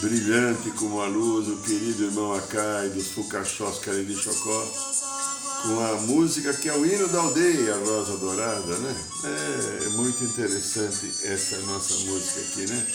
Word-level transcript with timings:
Brilhante 0.00 0.70
como 0.72 1.00
a 1.00 1.06
luz, 1.06 1.48
o 1.48 1.56
querido 1.58 2.04
irmão 2.04 2.34
Acai 2.34 2.88
dos 2.90 3.08
Fucachós 3.08 3.78
Cariri 3.78 4.14
Chocó, 4.14 4.66
com 5.62 5.80
a 5.80 5.94
música 6.02 6.52
que 6.54 6.68
é 6.68 6.74
o 6.74 6.86
hino 6.86 7.08
da 7.08 7.20
aldeia, 7.20 7.76
Rosa 7.76 8.16
Dourada, 8.18 8.76
né? 8.78 8.96
É, 9.24 9.84
é 9.84 9.88
muito 9.90 10.24
interessante 10.24 11.12
essa 11.24 11.58
nossa 11.66 11.94
música 12.04 12.40
aqui, 12.40 12.66
né? 12.70 12.86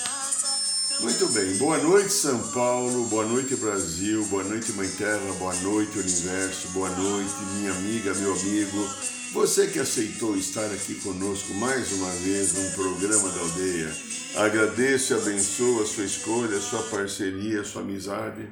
Muito 1.01 1.27
bem, 1.27 1.57
boa 1.57 1.77
noite 1.77 2.13
São 2.13 2.39
Paulo, 2.51 3.05
boa 3.07 3.25
noite 3.25 3.55
Brasil, 3.55 4.25
boa 4.25 4.43
noite 4.43 4.71
Mãe 4.73 4.87
Terra, 4.89 5.33
boa 5.37 5.53
noite 5.55 5.99
Universo, 5.99 6.69
boa 6.69 6.89
noite 6.89 7.33
minha 7.57 7.71
amiga, 7.71 8.13
meu 8.15 8.33
amigo, 8.33 8.89
você 9.33 9.67
que 9.67 9.79
aceitou 9.79 10.37
estar 10.37 10.65
aqui 10.65 10.95
conosco 10.95 11.53
mais 11.55 11.91
uma 11.91 12.09
vez 12.11 12.53
num 12.53 12.71
programa 12.71 13.29
da 13.29 13.39
aldeia. 13.41 14.14
Agradeço 14.37 15.13
e 15.13 15.15
abençoo 15.15 15.81
a 15.81 15.85
sua 15.85 16.03
escolha, 16.03 16.57
a 16.57 16.61
sua 16.61 16.83
parceria, 16.89 17.61
a 17.61 17.63
sua 17.63 17.81
amizade 17.81 18.51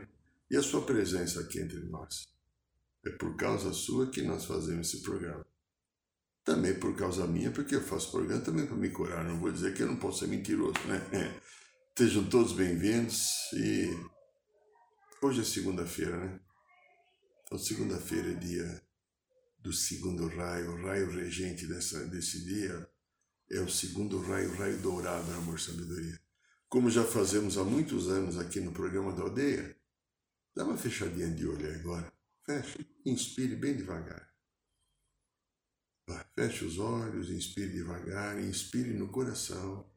e 0.49 0.55
a 0.55 0.63
sua 0.63 0.81
presença 0.85 1.41
aqui 1.41 1.59
entre 1.59 1.81
nós. 1.81 2.25
É 3.05 3.09
por 3.09 3.35
causa 3.35 3.73
sua 3.73 4.09
que 4.09 4.21
nós 4.21 4.45
fazemos 4.45 4.87
esse 4.87 5.03
programa. 5.03 5.45
Também 6.45 6.73
por 6.73 6.95
causa 6.95 7.27
minha, 7.27 7.51
porque 7.51 7.75
eu 7.75 7.81
faço 7.81 8.11
programa 8.11 8.39
também 8.39 8.65
para 8.65 8.77
me 8.77 8.89
curar. 8.91 9.25
Não 9.25 9.37
vou 9.41 9.51
dizer 9.51 9.73
que 9.73 9.83
eu 9.83 9.87
não 9.87 9.97
posso 9.97 10.19
ser 10.19 10.27
mentiroso, 10.27 10.79
né? 10.87 11.01
Sejam 11.97 12.29
todos 12.29 12.53
bem-vindos 12.53 13.51
e 13.51 13.89
hoje 15.21 15.41
é 15.41 15.43
segunda-feira, 15.43 16.17
né? 16.17 16.39
Então, 17.43 17.59
segunda-feira 17.59 18.31
é 18.31 18.35
dia 18.35 18.81
do 19.59 19.73
segundo 19.73 20.29
raio, 20.29 20.71
o 20.71 20.87
raio 20.87 21.11
regente 21.11 21.67
dessa, 21.67 22.05
desse 22.05 22.41
dia 22.45 22.89
é 23.49 23.59
o 23.59 23.69
segundo 23.69 24.19
raio, 24.21 24.55
raio 24.55 24.81
dourado, 24.81 25.31
amor 25.33 25.59
sabedoria. 25.59 26.19
Como 26.67 26.89
já 26.89 27.03
fazemos 27.03 27.57
há 27.57 27.63
muitos 27.63 28.09
anos 28.09 28.37
aqui 28.37 28.59
no 28.59 28.71
programa 28.71 29.13
da 29.13 29.23
aldeia, 29.23 29.77
dá 30.55 30.65
uma 30.65 30.77
fechadinha 30.77 31.29
de 31.29 31.47
olho 31.47 31.65
aí 31.67 31.75
agora. 31.75 32.11
Feche, 32.45 32.85
inspire 33.05 33.55
bem 33.55 33.75
devagar. 33.75 34.33
Feche 36.35 36.65
os 36.65 36.79
olhos, 36.79 37.29
inspire 37.29 37.71
devagar, 37.71 38.39
inspire 38.39 38.93
no 38.93 39.09
coração. 39.09 39.89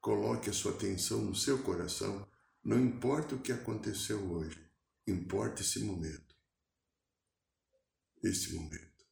Coloque 0.00 0.50
a 0.50 0.52
sua 0.52 0.72
atenção 0.72 1.22
no 1.22 1.34
seu 1.34 1.62
coração. 1.62 2.26
Não 2.64 2.80
importa 2.80 3.34
o 3.34 3.40
que 3.40 3.52
aconteceu 3.52 4.18
hoje, 4.32 4.58
importa 5.06 5.62
esse 5.62 5.80
momento. 5.80 6.34
Esse 8.22 8.54
momento. 8.54 9.04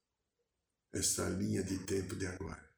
Essa 0.93 1.29
linha 1.29 1.63
de 1.63 1.79
tempo 1.81 2.17
de 2.17 2.27
agora 2.27 2.70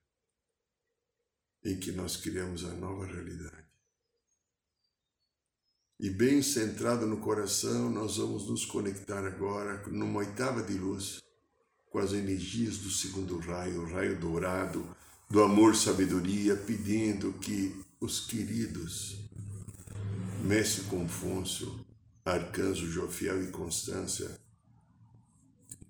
em 1.64 1.76
que 1.76 1.92
nós 1.92 2.16
criamos 2.16 2.64
a 2.64 2.74
nova 2.74 3.06
realidade. 3.06 3.62
E 6.00 6.10
bem 6.10 6.42
centrado 6.42 7.06
no 7.06 7.18
coração, 7.18 7.88
nós 7.88 8.16
vamos 8.16 8.48
nos 8.48 8.64
conectar 8.66 9.24
agora 9.24 9.86
numa 9.88 10.18
oitava 10.18 10.62
de 10.62 10.74
luz 10.74 11.22
com 11.86 11.98
as 11.98 12.12
energias 12.12 12.78
do 12.78 12.90
segundo 12.90 13.38
raio, 13.38 13.82
o 13.82 13.92
raio 13.92 14.18
dourado, 14.18 14.96
do 15.30 15.42
amor 15.42 15.76
sabedoria, 15.76 16.56
pedindo 16.56 17.32
que 17.34 17.80
os 18.00 18.20
queridos 18.26 19.22
Mestre 20.42 20.84
Confúcio, 20.84 21.86
Arcanjo 22.24 22.90
Jofiel 22.90 23.44
e 23.44 23.52
Constância 23.52 24.36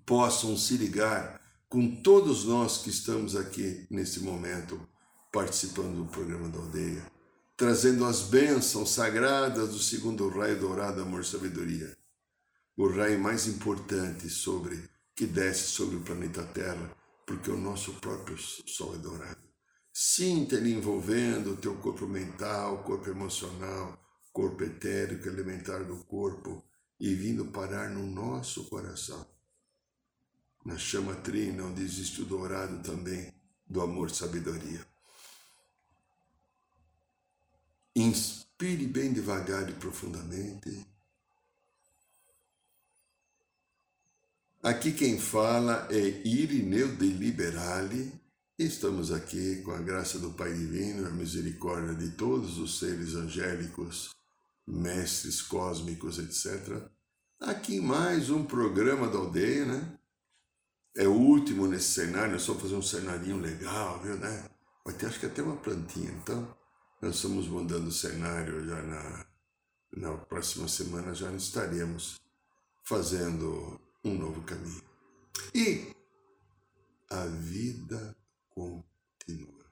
possam 0.05 0.55
se 0.55 0.77
ligar 0.77 1.41
com 1.67 2.01
todos 2.03 2.45
nós 2.45 2.83
que 2.83 2.91
estamos 2.91 3.35
aqui 3.35 3.87
nesse 3.89 4.19
momento 4.19 4.79
participando 5.33 5.97
do 5.97 6.05
programa 6.05 6.47
da 6.47 6.59
aldeia, 6.59 7.03
trazendo 7.57 8.05
as 8.05 8.21
bênçãos 8.21 8.91
sagradas 8.91 9.69
do 9.69 9.79
segundo 9.79 10.29
raio 10.29 10.59
dourado 10.59 11.01
Amor 11.01 11.25
Sabedoria, 11.25 11.97
o 12.77 12.87
raio 12.87 13.19
mais 13.19 13.47
importante 13.47 14.29
sobre 14.29 14.87
que 15.15 15.25
desce 15.25 15.63
sobre 15.71 15.95
o 15.95 16.01
planeta 16.01 16.43
Terra, 16.43 16.95
porque 17.25 17.49
o 17.49 17.57
nosso 17.57 17.93
próprio 17.93 18.37
Sol 18.37 18.93
é 18.93 18.99
dourado. 18.99 19.41
Sinta 19.91 20.55
ele 20.55 20.71
envolvendo 20.71 21.53
o 21.53 21.57
teu 21.57 21.75
corpo 21.77 22.07
mental, 22.07 22.83
corpo 22.83 23.09
emocional, 23.09 23.99
corpo 24.31 24.63
etérico, 24.63 25.27
elementar 25.27 25.83
do 25.83 25.97
corpo 26.05 26.63
e 26.99 27.13
vindo 27.15 27.45
parar 27.45 27.89
no 27.89 28.05
nosso 28.05 28.65
coração. 28.65 29.25
Na 30.63 30.77
chama 30.77 31.15
trina, 31.15 31.63
onde 31.63 31.81
existe 31.81 32.21
o 32.21 32.25
dourado 32.25 32.83
também 32.83 33.33
do 33.67 33.81
amor 33.81 34.11
sabedoria. 34.11 34.93
Inspire 37.95 38.87
bem 38.87 39.13
devagar 39.13 39.69
e 39.69 39.73
profundamente. 39.73 40.83
Aqui 44.63 44.91
quem 44.91 45.19
fala 45.19 45.87
é 45.91 45.99
Irineu 46.25 46.95
de 46.95 47.05
Liberale. 47.05 48.11
Estamos 48.57 49.11
aqui 49.11 49.61
com 49.61 49.71
a 49.71 49.77
graça 49.77 50.17
do 50.17 50.31
Pai 50.31 50.51
Divino, 50.53 51.05
a 51.05 51.11
misericórdia 51.11 51.93
de 51.93 52.11
todos 52.11 52.57
os 52.57 52.79
seres 52.79 53.13
angélicos, 53.13 54.09
mestres 54.65 55.41
cósmicos, 55.43 56.17
etc. 56.17 56.89
Aqui 57.39 57.79
mais 57.79 58.31
um 58.31 58.43
programa 58.43 59.07
da 59.07 59.19
aldeia, 59.19 59.65
né? 59.65 59.99
É 60.95 61.07
o 61.07 61.13
último 61.13 61.67
nesse 61.67 61.91
cenário, 61.91 62.35
é 62.35 62.39
só 62.39 62.55
fazer 62.55 62.75
um 62.75 62.81
cenarinho 62.81 63.37
legal, 63.39 64.01
viu, 64.01 64.17
né? 64.17 64.49
Vai 64.83 64.95
ter 64.95 65.05
acho 65.05 65.19
que 65.19 65.27
até 65.27 65.43
uma 65.43 65.57
plantinha, 65.57 66.11
então 66.11 66.62
nós 67.03 67.15
estamos 67.17 67.49
mudando 67.49 67.87
o 67.87 67.91
cenário 67.91 68.65
já 68.65 68.81
na, 68.81 69.27
na 69.91 70.17
próxima 70.19 70.69
semana, 70.69 71.13
já 71.13 71.29
estaremos 71.33 72.17
fazendo 72.81 73.77
um 74.05 74.17
novo 74.17 74.41
caminho. 74.43 74.81
E 75.53 75.93
a 77.09 77.25
vida 77.25 78.15
continua. 78.49 79.69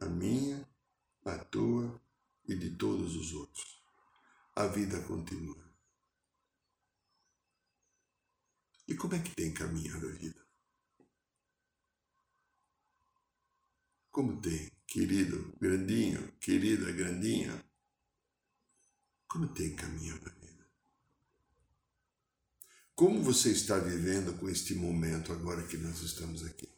A 0.00 0.06
minha, 0.06 0.68
a 1.24 1.38
tua 1.38 2.02
e 2.48 2.56
de 2.56 2.70
todos 2.70 3.14
os 3.14 3.32
outros. 3.34 3.80
A 4.56 4.66
vida 4.66 5.00
continua. 5.04 5.72
E 8.88 8.96
como 8.96 9.14
é 9.14 9.20
que 9.20 9.36
tem 9.36 9.54
caminhado 9.54 10.08
a 10.08 10.10
vida? 10.10 10.44
Como 14.12 14.36
tem, 14.42 14.70
querido 14.86 15.54
grandinho, 15.58 16.30
querida 16.38 16.92
grandinha? 16.92 17.64
Como 19.26 19.48
tem 19.48 19.74
caminho 19.74 20.20
na 20.22 20.30
vida? 20.32 20.66
Como 22.94 23.22
você 23.22 23.52
está 23.52 23.78
vivendo 23.78 24.38
com 24.38 24.50
este 24.50 24.74
momento 24.74 25.32
agora 25.32 25.62
que 25.62 25.78
nós 25.78 26.02
estamos 26.02 26.44
aqui? 26.44 26.68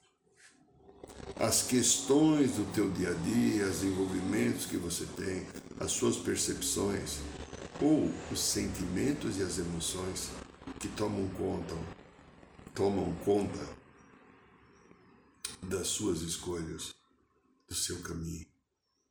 As 1.35 1.63
questões 1.63 2.53
do 2.53 2.73
teu 2.73 2.89
dia 2.93 3.11
a 3.11 3.15
dia, 3.15 3.69
os 3.69 3.83
envolvimentos 3.83 4.67
que 4.67 4.77
você 4.77 5.05
tem, 5.05 5.45
as 5.81 5.91
suas 5.91 6.17
percepções 6.17 7.19
ou 7.83 8.09
os 8.31 8.39
sentimentos 8.39 9.39
e 9.39 9.43
as 9.43 9.59
emoções 9.59 10.31
que 10.79 10.87
tomam 10.87 11.29
conta, 11.31 11.75
tomam 12.73 13.13
conta 13.25 13.69
das 15.65 15.89
suas 15.89 16.23
escolhas 16.23 16.95
do 17.67 17.75
seu 17.75 18.03
caminho, 18.03 18.47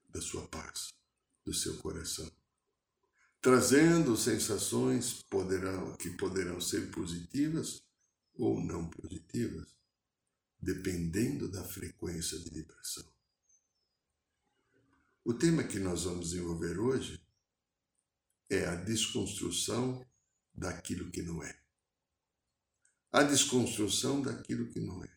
da 0.09 0.21
sua 0.21 0.47
paz, 0.47 0.93
do 1.45 1.53
seu 1.53 1.77
coração. 1.77 2.31
Trazendo 3.41 4.15
sensações 4.15 5.21
poderão, 5.23 5.95
que 5.97 6.09
poderão 6.11 6.61
ser 6.61 6.89
positivas 6.91 7.83
ou 8.35 8.59
não 8.61 8.89
positivas, 8.89 9.75
dependendo 10.59 11.49
da 11.49 11.63
frequência 11.63 12.39
de 12.39 12.49
vibração. 12.49 13.05
O 15.25 15.33
tema 15.33 15.63
que 15.63 15.79
nós 15.79 16.03
vamos 16.03 16.31
desenvolver 16.31 16.79
hoje 16.79 17.21
é 18.49 18.65
a 18.65 18.75
desconstrução 18.75 20.05
daquilo 20.53 21.11
que 21.11 21.21
não 21.21 21.43
é. 21.43 21.59
A 23.11 23.23
desconstrução 23.23 24.21
daquilo 24.21 24.69
que 24.69 24.79
não 24.79 25.03
é. 25.03 25.13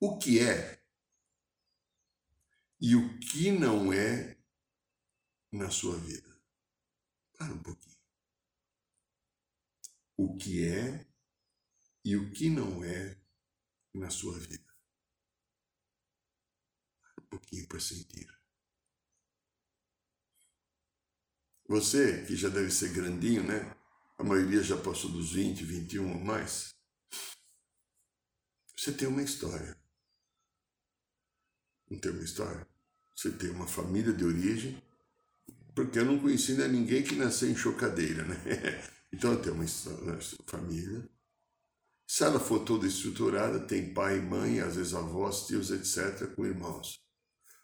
o 0.00 0.16
que 0.18 0.38
é 0.40 0.79
e 2.80 2.96
o 2.96 3.18
que 3.18 3.52
não 3.52 3.92
é 3.92 4.38
na 5.52 5.70
sua 5.70 5.98
vida. 5.98 6.40
Para 7.36 7.52
um 7.52 7.62
pouquinho. 7.62 7.98
O 10.16 10.36
que 10.36 10.66
é 10.66 11.06
e 12.04 12.16
o 12.16 12.32
que 12.32 12.48
não 12.48 12.82
é 12.82 13.20
na 13.94 14.10
sua 14.10 14.38
vida. 14.38 14.74
Para 17.02 17.24
um 17.24 17.28
pouquinho 17.28 17.68
para 17.68 17.80
sentir. 17.80 18.28
Você, 21.68 22.26
que 22.26 22.34
já 22.34 22.48
deve 22.48 22.70
ser 22.70 22.92
grandinho, 22.92 23.46
né? 23.46 23.76
A 24.18 24.24
maioria 24.24 24.62
já 24.62 24.76
passou 24.76 25.10
dos 25.10 25.32
20, 25.32 25.64
21 25.64 26.12
ou 26.12 26.18
mais. 26.18 26.74
Você 28.76 28.92
tem 28.92 29.06
uma 29.06 29.22
história. 29.22 29.78
Não 31.88 31.98
tem 31.98 32.10
uma 32.10 32.24
história? 32.24 32.69
Você 33.20 33.30
tem 33.30 33.50
uma 33.50 33.66
família 33.66 34.14
de 34.14 34.24
origem, 34.24 34.82
porque 35.74 35.98
eu 35.98 36.06
não 36.06 36.18
conheci 36.18 36.52
ainda 36.52 36.66
ninguém 36.66 37.02
que 37.02 37.14
nasceu 37.14 37.50
em 37.50 37.56
chocadeira, 37.56 38.24
né? 38.24 38.36
Então 39.12 39.32
eu 39.32 39.42
tenho 39.42 39.56
uma 39.56 39.66
família. 40.46 41.04
Se 42.06 42.22
ela 42.22 42.38
for 42.38 42.60
toda 42.60 42.86
estruturada, 42.86 43.58
tem 43.58 43.92
pai, 43.92 44.20
mãe, 44.20 44.60
às 44.60 44.76
vezes 44.76 44.94
avós, 44.94 45.48
tios, 45.48 45.70
etc., 45.70 46.32
com 46.34 46.46
irmãos. 46.46 47.00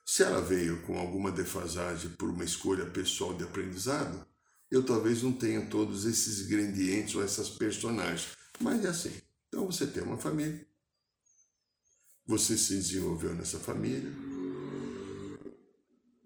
Se 0.04 0.24
ela 0.24 0.42
veio 0.42 0.82
com 0.82 0.98
alguma 0.98 1.30
defasagem 1.30 2.10
por 2.10 2.28
uma 2.28 2.44
escolha 2.44 2.84
pessoal 2.90 3.32
de 3.32 3.44
aprendizado, 3.44 4.26
eu 4.70 4.84
talvez 4.84 5.22
não 5.22 5.32
tenha 5.32 5.64
todos 5.70 6.04
esses 6.04 6.40
ingredientes 6.40 7.14
ou 7.14 7.22
essas 7.22 7.48
personagens. 7.48 8.36
Mas 8.60 8.84
é 8.84 8.88
assim. 8.88 9.22
Então 9.48 9.64
você 9.64 9.86
tem 9.86 10.02
uma 10.02 10.18
família, 10.18 10.66
você 12.26 12.58
se 12.58 12.74
desenvolveu 12.74 13.34
nessa 13.34 13.60
família, 13.60 14.12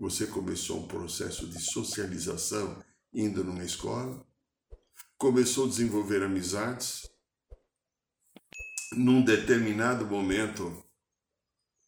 você 0.00 0.26
começou 0.26 0.79
um 0.79 0.88
processo 0.88 1.47
de 1.47 1.61
socialização 1.61 2.82
indo 3.12 3.44
numa 3.44 3.62
escola, 3.62 4.26
começou 5.19 5.67
a 5.67 5.69
desenvolver 5.69 6.23
amizades. 6.23 7.06
Num 8.93 9.23
determinado 9.23 10.06
momento, 10.06 10.82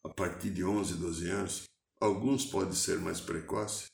a 0.03 0.09
partir 0.09 0.51
de 0.51 0.63
11, 0.63 0.93
12 0.93 1.29
anos, 1.29 1.63
alguns 1.99 2.45
podem 2.45 2.75
ser 2.75 2.99
mais 2.99 3.19
precoces, 3.19 3.87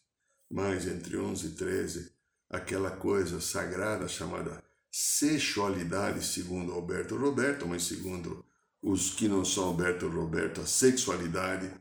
mas 0.52 0.86
entre 0.86 1.18
11 1.18 1.48
e 1.48 1.52
13, 1.52 2.12
aquela 2.50 2.92
coisa 2.92 3.40
sagrada 3.40 4.10
chamada 4.10 4.62
sexualidade, 4.92 6.26
segundo 6.26 6.74
Alberto 6.74 7.16
Roberto, 7.16 7.66
mas 7.66 7.84
segundo 7.84 8.46
os 8.82 9.12
que 9.12 9.30
não 9.30 9.46
são 9.46 9.66
Alberto 9.66 10.10
Roberto, 10.10 10.60
a 10.60 10.66
sexualidade 10.66 11.72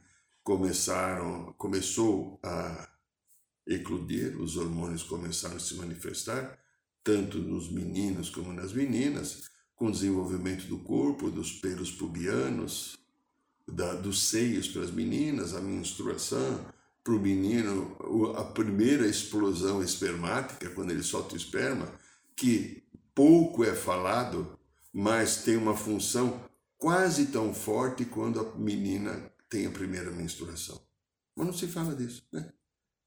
começaram, 0.49 1.53
começou 1.59 2.41
a 2.43 2.89
eclodir, 3.67 4.41
os 4.41 4.57
hormônios 4.57 5.03
começaram 5.03 5.57
a 5.57 5.61
se 5.61 5.75
manifestar, 5.75 6.59
tanto 7.05 7.37
nos 7.37 7.71
meninos 7.71 8.31
como 8.31 8.51
nas 8.55 8.73
meninas, 8.73 9.43
com 9.77 9.89
o 9.89 9.93
desenvolvimento 9.93 10.67
do 10.67 10.79
corpo, 10.79 11.31
dos 11.31 11.53
pelos 11.53 11.91
pubianos, 11.91 12.97
da, 13.71 13.93
dos 13.93 14.23
seios 14.23 14.67
para 14.69 14.85
as 14.85 14.91
meninas, 14.91 15.55
a 15.55 15.61
menstruação, 15.61 16.65
para 17.05 17.13
o 17.13 17.21
menino, 17.21 18.35
a 18.35 18.45
primeira 18.45 19.07
explosão 19.07 19.83
espermática, 19.83 20.71
quando 20.71 20.93
ele 20.93 21.03
solta 21.03 21.35
o 21.35 21.37
esperma, 21.37 21.93
que 22.35 22.83
pouco 23.15 23.65
é 23.65 23.75
falado, 23.75 24.59
mas 24.95 25.45
tem 25.45 25.59
uma 25.59 25.77
função 25.77 26.41
quase 26.79 27.27
tão 27.27 27.53
forte 27.53 28.07
quando 28.07 28.41
a 28.41 28.57
menina 28.57 29.31
tem 29.49 29.67
a 29.67 29.71
primeira 29.71 30.11
menstruação. 30.11 30.81
Mas 31.35 31.47
não 31.47 31.53
se 31.53 31.67
fala 31.67 31.95
disso, 31.95 32.27
né? 32.33 32.53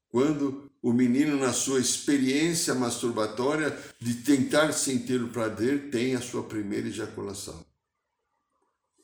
Quando 0.08 0.70
o 0.82 0.92
menino, 0.92 1.38
na 1.38 1.54
sua 1.54 1.80
experiência 1.80 2.74
masturbatória 2.74 3.70
de 3.98 4.16
tentar 4.16 4.72
sentir 4.72 5.22
o 5.22 5.30
prazer, 5.30 5.90
tem 5.90 6.14
a 6.14 6.20
sua 6.20 6.42
primeira 6.42 6.88
ejaculação. 6.88 7.64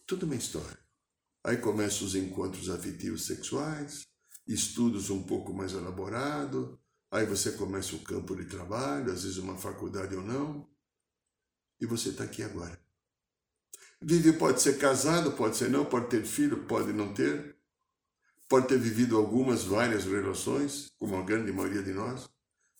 Tudo 0.06 0.26
uma 0.26 0.34
história. 0.34 0.78
Aí 1.42 1.56
começam 1.56 2.06
os 2.06 2.14
encontros 2.14 2.68
afetivos 2.68 3.24
sexuais, 3.24 4.06
estudos 4.46 5.08
um 5.08 5.22
pouco 5.22 5.52
mais 5.52 5.72
elaborados, 5.72 6.76
aí 7.10 7.24
você 7.24 7.52
começa 7.52 7.96
o 7.96 8.02
campo 8.02 8.36
de 8.36 8.44
trabalho, 8.44 9.12
às 9.12 9.22
vezes 9.22 9.38
uma 9.38 9.56
faculdade 9.56 10.14
ou 10.14 10.22
não, 10.22 10.68
e 11.80 11.86
você 11.86 12.10
está 12.10 12.24
aqui 12.24 12.42
agora. 12.42 12.78
Vive 14.00 14.32
pode 14.32 14.62
ser 14.62 14.78
casado, 14.78 15.32
pode 15.32 15.56
ser 15.56 15.68
não, 15.68 15.84
pode 15.84 16.08
ter 16.08 16.24
filho, 16.24 16.64
pode 16.66 16.92
não 16.92 17.12
ter, 17.12 17.56
pode 18.48 18.68
ter 18.68 18.78
vivido 18.78 19.16
algumas, 19.16 19.64
várias 19.64 20.04
relações, 20.04 20.92
como 20.98 21.16
a 21.16 21.22
grande 21.22 21.52
maioria 21.52 21.82
de 21.82 21.92
nós. 21.92 22.28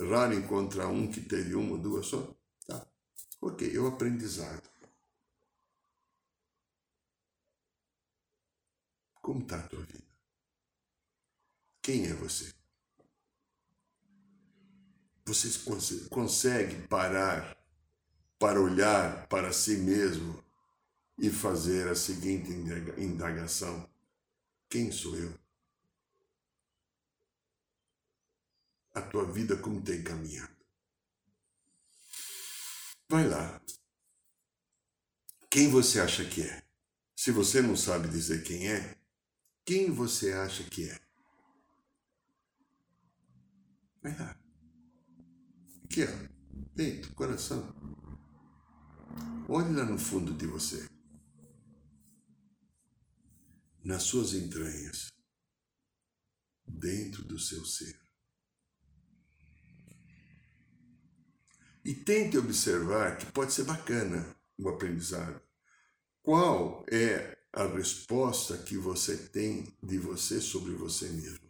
Raro 0.01 0.33
encontrar 0.33 0.87
um 0.87 1.11
que 1.11 1.21
teve 1.21 1.57
uma 1.57 1.73
ou 1.73 1.79
duas 1.79 2.07
só. 2.07 2.33
Tá. 2.67 2.87
Ok, 3.41 3.75
é 3.75 3.79
o 3.81 3.89
aprendizado. 3.89 4.63
Como 9.21 9.43
está 9.43 9.59
a 9.59 9.69
tua 9.69 9.81
vida? 9.81 10.05
Quem 11.83 12.07
é 12.07 12.15
você? 12.15 12.55
Você 15.27 15.51
consegue 16.09 16.87
parar 16.87 17.59
para 18.39 18.61
olhar 18.61 19.27
para 19.27 19.53
si 19.53 19.77
mesmo 19.79 20.48
e 21.19 21.31
fazer 21.31 21.89
a 21.89 21.95
seguinte 21.95 22.51
indagação: 22.97 23.89
Quem 24.71 24.93
sou 24.93 25.17
eu? 25.17 25.35
A 28.95 29.03
tua 29.03 29.31
vida 29.31 29.57
como 29.57 29.83
tem 29.83 30.03
caminhado? 30.03 30.57
Vai 33.09 33.27
lá. 33.29 33.61
Quem 35.51 35.71
você 35.71 36.01
acha 36.01 36.25
que 36.25 36.43
é? 36.43 36.63
Se 37.17 37.33
você 37.33 37.63
não 37.63 37.77
sabe 37.77 38.09
dizer 38.09 38.43
quem 38.45 38.69
é, 38.69 38.97
quem 39.65 39.91
você 39.91 40.33
acha 40.33 40.63
que 40.65 40.89
é? 40.89 41.01
Vai 44.03 44.17
lá. 44.17 44.39
Aqui, 45.85 46.05
ó. 46.05 46.29
Peito, 46.75 47.13
coração. 47.15 47.75
Olhe 49.49 49.75
lá 49.75 49.85
no 49.85 49.99
fundo 49.99 50.35
de 50.35 50.47
você 50.47 50.87
nas 53.85 54.03
suas 54.03 54.35
entranhas, 54.35 55.09
dentro 56.67 57.25
do 57.25 57.39
seu 57.39 57.65
ser. 57.65 57.99
E 61.85 61.95
tente 61.95 62.37
observar 62.37 63.17
que 63.17 63.27
pode 63.33 63.53
ser 63.53 63.65
bacana 63.65 64.37
o 64.59 64.69
aprendizado. 64.69 65.41
Qual 66.23 66.85
é 66.91 67.39
a 67.53 67.67
resposta 67.67 68.59
que 68.59 68.77
você 68.77 69.17
tem 69.17 69.75
de 69.83 69.97
você 69.97 70.41
sobre 70.41 70.73
você 70.73 71.09
mesmo? 71.09 71.49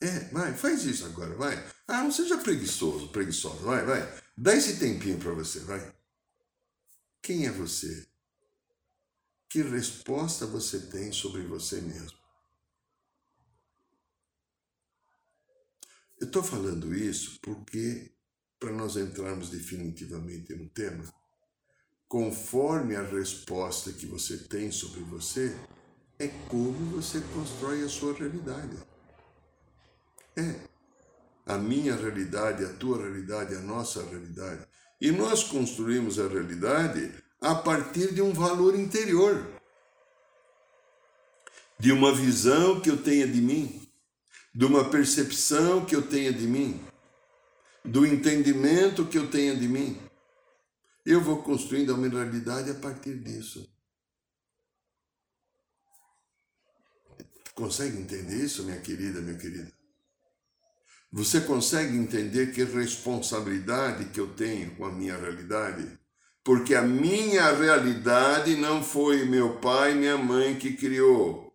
É, 0.00 0.18
vai, 0.30 0.52
faz 0.54 0.84
isso 0.84 1.06
agora, 1.06 1.34
vai. 1.36 1.56
Ah, 1.86 2.02
não 2.02 2.12
seja 2.12 2.36
preguiçoso, 2.38 3.08
preguiçosa, 3.08 3.62
vai, 3.62 3.84
vai. 3.84 4.22
Dá 4.36 4.54
esse 4.54 4.78
tempinho 4.78 5.18
para 5.18 5.32
você, 5.32 5.60
vai. 5.60 5.94
Quem 7.22 7.46
é 7.46 7.50
você? 7.50 8.06
Que 9.48 9.62
resposta 9.62 10.46
você 10.46 10.80
tem 10.86 11.12
sobre 11.12 11.42
você 11.42 11.80
mesmo? 11.80 12.18
Eu 16.20 16.26
estou 16.26 16.42
falando 16.42 16.94
isso 16.94 17.38
porque, 17.42 18.12
para 18.58 18.72
nós 18.72 18.96
entrarmos 18.96 19.50
definitivamente 19.50 20.54
no 20.54 20.68
tema, 20.70 21.04
conforme 22.08 22.96
a 22.96 23.02
resposta 23.02 23.92
que 23.92 24.06
você 24.06 24.38
tem 24.38 24.72
sobre 24.72 25.00
você, 25.00 25.54
é 26.18 26.28
como 26.48 26.96
você 26.96 27.20
constrói 27.34 27.84
a 27.84 27.88
sua 27.88 28.14
realidade. 28.14 28.76
É. 30.36 30.60
A 31.44 31.58
minha 31.58 31.94
realidade, 31.94 32.64
a 32.64 32.72
tua 32.74 32.98
realidade, 32.98 33.54
a 33.54 33.60
nossa 33.60 34.02
realidade. 34.02 34.66
E 35.00 35.12
nós 35.12 35.44
construímos 35.44 36.18
a 36.18 36.26
realidade 36.26 37.12
a 37.40 37.54
partir 37.54 38.14
de 38.14 38.22
um 38.22 38.32
valor 38.32 38.74
interior, 38.74 39.46
de 41.78 41.92
uma 41.92 42.14
visão 42.14 42.80
que 42.80 42.90
eu 42.90 43.02
tenha 43.02 43.26
de 43.26 43.40
mim, 43.40 43.86
de 44.54 44.64
uma 44.64 44.88
percepção 44.88 45.84
que 45.84 45.94
eu 45.94 46.02
tenha 46.02 46.32
de 46.32 46.46
mim, 46.46 46.82
do 47.84 48.06
entendimento 48.06 49.06
que 49.06 49.18
eu 49.18 49.30
tenha 49.30 49.54
de 49.54 49.68
mim. 49.68 50.00
Eu 51.04 51.20
vou 51.20 51.42
construindo 51.42 51.92
a 51.92 51.96
minha 51.96 52.10
realidade 52.10 52.70
a 52.70 52.74
partir 52.74 53.18
disso. 53.18 53.70
Consegue 57.54 57.98
entender 57.98 58.36
isso, 58.36 58.64
minha 58.64 58.80
querida, 58.80 59.20
meu 59.20 59.38
querido? 59.38 59.72
Você 61.12 61.40
consegue 61.40 61.96
entender 61.96 62.52
que 62.52 62.64
responsabilidade 62.64 64.10
que 64.10 64.20
eu 64.20 64.34
tenho 64.34 64.74
com 64.76 64.84
a 64.84 64.92
minha 64.92 65.16
realidade? 65.16 65.98
Porque 66.46 66.76
a 66.76 66.82
minha 66.82 67.50
realidade 67.50 68.54
não 68.54 68.80
foi 68.80 69.24
meu 69.24 69.56
pai 69.56 69.90
e 69.90 69.94
minha 69.96 70.16
mãe 70.16 70.54
que 70.54 70.74
criou. 70.74 71.52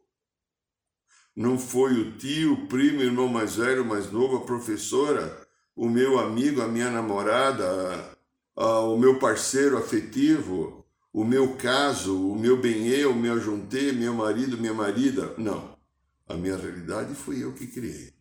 Não 1.34 1.58
foi 1.58 1.94
o 1.94 2.18
tio, 2.18 2.52
o 2.52 2.68
primo, 2.68 3.00
o 3.00 3.04
irmão 3.04 3.30
mais 3.30 3.56
velho, 3.56 3.86
mais 3.86 4.12
novo, 4.12 4.36
a 4.36 4.42
professora, 4.42 5.48
o 5.74 5.88
meu 5.88 6.20
amigo, 6.20 6.62
a 6.62 6.68
minha 6.68 6.92
namorada, 6.92 8.18
a, 8.54 8.64
a, 8.64 8.80
o 8.82 9.00
meu 9.00 9.18
parceiro 9.18 9.78
afetivo, 9.78 10.86
o 11.14 11.24
meu 11.24 11.56
caso, 11.56 12.30
o 12.30 12.38
meu 12.38 12.58
bem-eu, 12.58 13.12
o 13.12 13.16
meu 13.16 13.40
juntê, 13.40 13.94
meu 13.94 14.14
marido, 14.14 14.58
minha 14.58 14.74
marida. 14.74 15.34
Não. 15.38 15.74
A 16.28 16.34
minha 16.34 16.58
realidade 16.58 17.16
fui 17.16 17.42
eu 17.42 17.54
que 17.54 17.66
criei. 17.66 18.12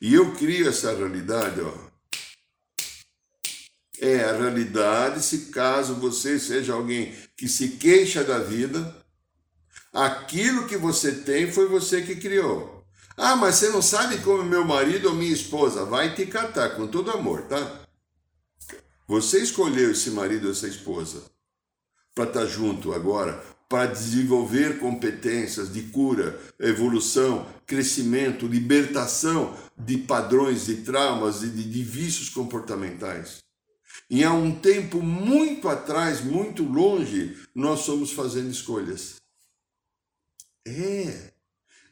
E 0.00 0.14
eu 0.14 0.32
crio 0.36 0.68
essa 0.68 0.94
realidade, 0.94 1.60
ó. 1.60 1.91
É 4.04 4.24
a 4.24 4.36
realidade 4.36 5.22
se 5.22 5.52
caso 5.52 5.94
você 5.94 6.36
seja 6.36 6.72
alguém 6.72 7.14
que 7.36 7.46
se 7.46 7.68
queixa 7.76 8.24
da 8.24 8.40
vida, 8.40 8.96
aquilo 9.92 10.66
que 10.66 10.76
você 10.76 11.12
tem 11.12 11.52
foi 11.52 11.68
você 11.68 12.02
que 12.02 12.16
criou. 12.16 12.84
Ah, 13.16 13.36
mas 13.36 13.54
você 13.54 13.68
não 13.68 13.80
sabe 13.80 14.18
como 14.18 14.42
meu 14.42 14.64
marido 14.64 15.08
ou 15.08 15.14
minha 15.14 15.32
esposa 15.32 15.84
vai 15.84 16.16
te 16.16 16.26
catar 16.26 16.70
com 16.70 16.88
todo 16.88 17.12
amor, 17.12 17.42
tá? 17.42 17.80
Você 19.06 19.38
escolheu 19.38 19.92
esse 19.92 20.10
marido 20.10 20.46
ou 20.46 20.50
essa 20.50 20.66
esposa 20.66 21.22
para 22.12 22.24
estar 22.24 22.40
tá 22.40 22.46
junto 22.46 22.92
agora, 22.92 23.40
para 23.68 23.86
desenvolver 23.86 24.80
competências 24.80 25.72
de 25.72 25.80
cura, 25.82 26.40
evolução, 26.58 27.46
crescimento, 27.64 28.48
libertação 28.48 29.56
de 29.78 29.96
padrões, 29.96 30.66
de 30.66 30.78
traumas 30.78 31.44
e 31.44 31.48
de, 31.50 31.62
de 31.62 31.84
vícios 31.84 32.28
comportamentais. 32.28 33.51
E 34.12 34.22
há 34.22 34.30
um 34.30 34.60
tempo 34.60 35.00
muito 35.00 35.70
atrás, 35.70 36.20
muito 36.20 36.62
longe, 36.64 37.34
nós 37.54 37.80
somos 37.80 38.12
fazendo 38.12 38.50
escolhas. 38.50 39.16
É. 40.66 41.32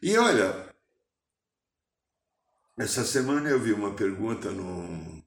E 0.03 0.19
olha, 0.19 0.71
essa 2.77 3.07
semana 3.07 3.49
eu 3.49 3.59
vi 3.59 3.73
uma 3.73 3.95
pergunta 3.95 4.51
no, 4.51 5.25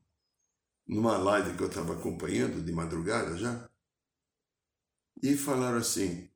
numa 0.87 1.17
live 1.17 1.57
que 1.57 1.63
eu 1.63 1.67
estava 1.67 1.93
acompanhando 1.93 2.63
de 2.63 2.71
madrugada 2.71 3.35
já 3.37 3.67
e 5.23 5.35
falaram 5.35 5.79
assim: 5.79 6.29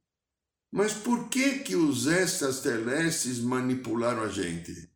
mas 0.72 0.92
por 0.92 1.30
que 1.30 1.60
que 1.60 1.76
os 1.76 2.08
extraterrestres 2.08 3.38
manipularam 3.38 4.24
a 4.24 4.28
gente? 4.28 4.90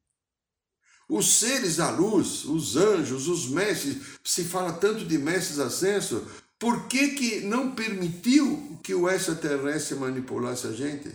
Os 1.14 1.40
seres 1.40 1.76
da 1.76 1.92
luz, 1.92 2.46
os 2.46 2.78
anjos, 2.78 3.28
os 3.28 3.50
mestres, 3.50 4.18
se 4.24 4.46
fala 4.46 4.72
tanto 4.72 5.04
de 5.04 5.18
mestres 5.18 5.60
ascenso, 5.60 6.26
por 6.58 6.88
que 6.88 7.10
que 7.10 7.42
não 7.42 7.76
permitiu 7.76 8.80
que 8.82 8.96
o 8.96 9.10
extraterrestre 9.10 9.96
manipulasse 9.96 10.68
a 10.68 10.72
gente? 10.72 11.14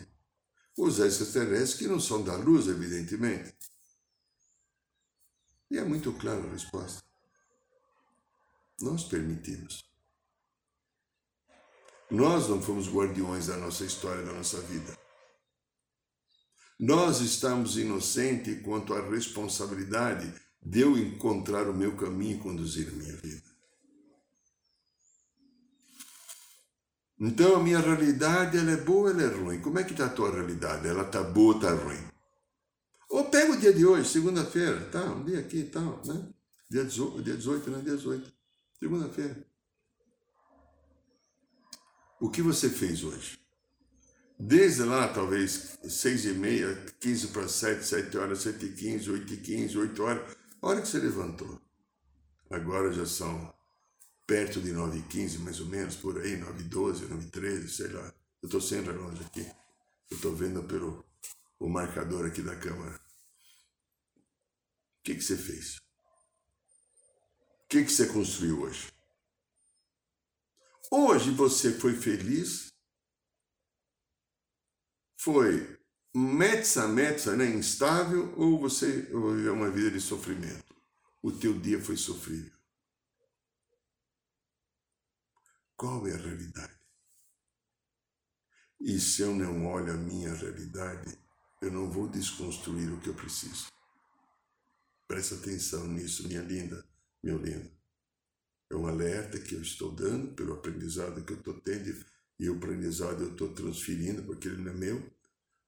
Os 0.76 0.98
extraterrestres 0.98 1.78
que 1.78 1.88
não 1.88 1.98
são 1.98 2.22
da 2.22 2.36
luz, 2.36 2.68
evidentemente. 2.68 3.54
E 5.70 5.78
é 5.78 5.82
muito 5.82 6.12
clara 6.12 6.46
a 6.46 6.52
resposta. 6.52 7.02
Nós 8.82 9.04
permitimos. 9.04 9.82
Nós 12.10 12.50
não 12.50 12.60
fomos 12.60 12.86
guardiões 12.86 13.46
da 13.46 13.56
nossa 13.56 13.82
história, 13.82 14.22
da 14.26 14.34
nossa 14.34 14.60
vida. 14.60 15.05
Nós 16.78 17.20
estamos 17.20 17.78
inocentes 17.78 18.60
quanto 18.62 18.92
à 18.92 19.00
responsabilidade 19.08 20.32
de 20.62 20.80
eu 20.80 20.98
encontrar 20.98 21.68
o 21.68 21.74
meu 21.74 21.96
caminho 21.96 22.36
e 22.36 22.40
conduzir 22.40 22.88
a 22.88 22.92
minha 22.92 23.16
vida. 23.16 23.42
Então 27.18 27.56
a 27.56 27.62
minha 27.62 27.80
realidade 27.80 28.58
ela 28.58 28.72
é 28.72 28.76
boa 28.76 29.10
ela 29.10 29.22
é 29.22 29.26
ruim? 29.26 29.60
Como 29.60 29.78
é 29.78 29.84
que 29.84 29.92
está 29.92 30.04
a 30.06 30.10
tua 30.10 30.30
realidade? 30.30 30.86
Ela 30.86 31.02
está 31.02 31.22
boa 31.22 31.54
está 31.54 31.72
ruim? 31.72 32.04
Ou 33.08 33.24
pega 33.30 33.52
o 33.52 33.56
dia 33.56 33.72
de 33.72 33.86
hoje, 33.86 34.08
segunda-feira, 34.08 34.84
tá? 34.90 35.02
Um 35.02 35.24
dia 35.24 35.38
aqui 35.38 35.58
e 35.58 35.64
tal, 35.70 36.02
né? 36.04 36.28
Dia 36.68 36.84
18, 36.84 37.22
dia 37.22 37.36
18, 37.36 37.70
né? 37.70 37.80
Dia 37.80 37.96
18. 37.96 38.32
Segunda-feira. 38.78 39.46
O 42.20 42.28
que 42.28 42.42
você 42.42 42.68
fez 42.68 43.02
hoje? 43.02 43.38
Desde 44.38 44.82
lá, 44.82 45.08
talvez, 45.08 45.78
seis 45.88 46.26
e 46.26 46.32
meia, 46.32 46.74
quinze 47.00 47.28
para 47.28 47.48
sete, 47.48 47.86
sete 47.86 48.18
horas, 48.18 48.40
sete 48.40 48.66
e 48.66 48.72
quinze, 48.72 49.10
oito 49.10 49.32
e 49.32 49.38
quinze, 49.38 49.78
oito 49.78 50.02
horas, 50.02 50.36
a 50.60 50.68
hora 50.68 50.82
que 50.82 50.88
você 50.88 50.98
levantou. 50.98 51.60
Agora 52.50 52.92
já 52.92 53.06
são 53.06 53.54
perto 54.26 54.60
de 54.60 54.72
nove 54.72 54.98
e 54.98 55.02
quinze, 55.02 55.38
mais 55.38 55.58
ou 55.58 55.66
menos, 55.66 55.96
por 55.96 56.20
aí, 56.20 56.36
nove 56.36 56.60
e 56.60 56.68
doze, 56.68 57.06
nove 57.06 57.26
e 57.26 57.30
treze, 57.30 57.68
sei 57.70 57.88
lá. 57.88 58.12
Eu 58.42 58.46
estou 58.46 58.60
sem 58.60 58.82
relógio 58.82 59.24
aqui. 59.24 59.40
Eu 60.10 60.16
estou 60.16 60.34
vendo 60.36 60.62
pelo 60.64 61.04
o 61.58 61.68
marcador 61.68 62.26
aqui 62.26 62.42
da 62.42 62.54
câmera. 62.54 63.00
O 64.98 65.02
que, 65.02 65.14
que 65.14 65.22
você 65.22 65.36
fez? 65.36 65.78
O 67.64 67.68
que, 67.68 67.84
que 67.84 67.90
você 67.90 68.06
construiu 68.06 68.60
hoje? 68.60 68.92
Hoje 70.90 71.30
você 71.30 71.72
foi 71.72 71.94
feliz? 71.94 72.75
Foi 75.16 75.78
metsa 76.14 76.88
metsa, 76.88 77.36
né, 77.36 77.46
instável, 77.46 78.32
ou 78.38 78.58
você 78.58 79.02
viveu 79.02 79.52
uma 79.52 79.70
vida 79.70 79.90
de 79.90 80.00
sofrimento? 80.00 80.74
O 81.22 81.32
teu 81.32 81.58
dia 81.58 81.82
foi 81.82 81.96
sofrível. 81.96 82.52
Qual 85.76 86.06
é 86.06 86.14
a 86.14 86.16
realidade? 86.16 86.76
E 88.80 88.98
se 89.00 89.22
eu 89.22 89.34
não 89.34 89.66
olho 89.66 89.92
a 89.92 89.96
minha 89.96 90.32
realidade, 90.32 91.18
eu 91.60 91.70
não 91.70 91.90
vou 91.90 92.08
desconstruir 92.08 92.92
o 92.92 93.00
que 93.00 93.08
eu 93.08 93.14
preciso. 93.14 93.66
Presta 95.06 95.34
atenção 95.34 95.86
nisso, 95.86 96.26
minha 96.28 96.42
linda, 96.42 96.84
meu 97.22 97.38
lindo. 97.38 97.70
É 98.70 98.74
um 98.74 98.86
alerta 98.86 99.38
que 99.38 99.54
eu 99.54 99.62
estou 99.62 99.92
dando 99.92 100.34
pelo 100.34 100.54
aprendizado 100.54 101.24
que 101.24 101.32
eu 101.32 101.38
estou 101.38 101.60
tendo 101.60 102.04
e 102.38 102.48
o 102.50 102.56
aprendizado 102.56 103.22
eu 103.22 103.30
estou 103.32 103.52
transferindo 103.52 104.22
porque 104.22 104.48
ele 104.48 104.62
não 104.62 104.72
é 104.72 104.74
meu, 104.74 105.12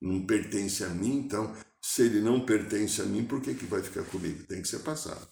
não 0.01 0.27
pertence 0.27 0.85
a 0.85 0.89
mim, 0.89 1.19
então 1.19 1.55
se 1.81 2.03
ele 2.03 2.21
não 2.21 2.45
pertence 2.45 3.01
a 3.01 3.07
mim, 3.07 3.25
por 3.25 3.41
que, 3.41 3.55
que 3.55 3.65
vai 3.65 3.83
ficar 3.83 4.05
comigo? 4.05 4.47
Tem 4.47 4.61
que 4.63 4.69
ser 4.69 4.81
passado. 4.81 5.29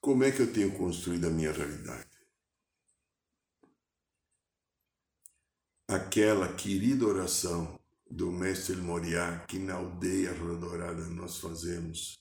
Como 0.00 0.24
é 0.24 0.32
que 0.32 0.40
eu 0.40 0.52
tenho 0.52 0.76
construído 0.76 1.26
a 1.26 1.30
minha 1.30 1.52
realidade? 1.52 2.10
Aquela 5.86 6.52
querida 6.54 7.06
oração 7.06 7.78
do 8.10 8.32
mestre 8.32 8.76
Moriá 8.76 9.44
que 9.46 9.58
na 9.58 9.74
aldeia 9.74 10.32
Rodorada 10.32 11.08
nós 11.08 11.38
fazemos 11.38 12.18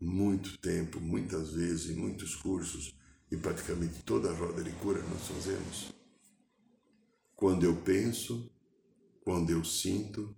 muito 0.00 0.58
tempo, 0.58 1.00
muitas 1.00 1.52
vezes, 1.52 1.90
em 1.90 1.96
muitos 1.96 2.34
cursos 2.34 2.98
e 3.30 3.36
praticamente 3.36 4.02
toda 4.02 4.30
a 4.30 4.34
roda 4.34 4.62
de 4.62 4.72
cura 4.72 5.02
nós 5.02 5.28
fazemos. 5.28 5.92
Quando 7.36 7.64
eu 7.64 7.76
penso, 7.76 8.50
quando 9.20 9.50
eu 9.50 9.64
sinto 9.64 10.34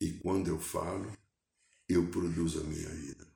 e 0.00 0.10
quando 0.10 0.48
eu 0.48 0.58
falo, 0.58 1.12
eu 1.88 2.08
produzo 2.08 2.60
a 2.60 2.64
minha 2.64 2.88
vida. 2.88 3.26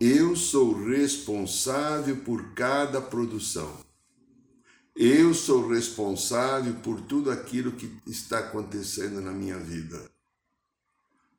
Eu 0.00 0.36
sou 0.36 0.72
responsável 0.86 2.18
por 2.18 2.54
cada 2.54 3.00
produção. 3.00 3.84
Eu 4.94 5.34
sou 5.34 5.68
responsável 5.68 6.74
por 6.76 7.00
tudo 7.00 7.30
aquilo 7.30 7.72
que 7.72 7.90
está 8.06 8.38
acontecendo 8.38 9.20
na 9.20 9.32
minha 9.32 9.58
vida. 9.58 10.08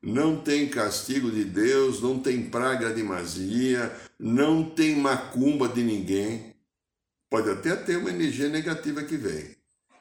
Não 0.02 0.36
tem 0.40 0.68
castigo 0.68 1.30
de 1.30 1.44
Deus, 1.44 2.00
não 2.00 2.18
tem 2.18 2.48
praga 2.48 2.92
de 2.92 3.02
magia, 3.02 3.94
não 4.18 4.64
tem 4.64 4.96
macumba 4.96 5.68
de 5.68 5.82
ninguém. 5.82 6.56
Pode 7.28 7.50
até 7.50 7.76
ter 7.76 7.96
uma 7.96 8.10
energia 8.10 8.48
negativa 8.48 9.02
que 9.02 9.16
vem. 9.16 9.54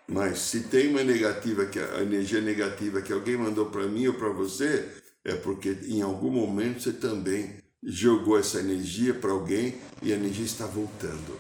Mas 0.08 0.40
se 0.40 0.62
tem 0.62 0.88
uma 0.88 1.04
negativa 1.04 1.66
que 1.66 1.78
a 1.78 2.02
energia 2.02 2.42
negativa 2.42 3.02
que 3.02 3.14
alguém 3.14 3.38
mandou 3.38 3.68
para 3.68 3.88
mim 3.88 4.08
ou 4.08 4.14
para 4.14 4.30
você, 4.30 4.88
é 5.24 5.36
porque 5.36 5.78
em 5.88 6.02
algum 6.02 6.32
momento 6.32 6.82
você 6.82 6.94
também 6.94 7.56
jogou 7.84 8.40
essa 8.40 8.60
energia 8.60 9.14
para 9.14 9.32
alguém 9.32 9.76
e 10.02 10.12
a 10.12 10.16
energia 10.16 10.46
está 10.46 10.66
voltando. 10.66 11.38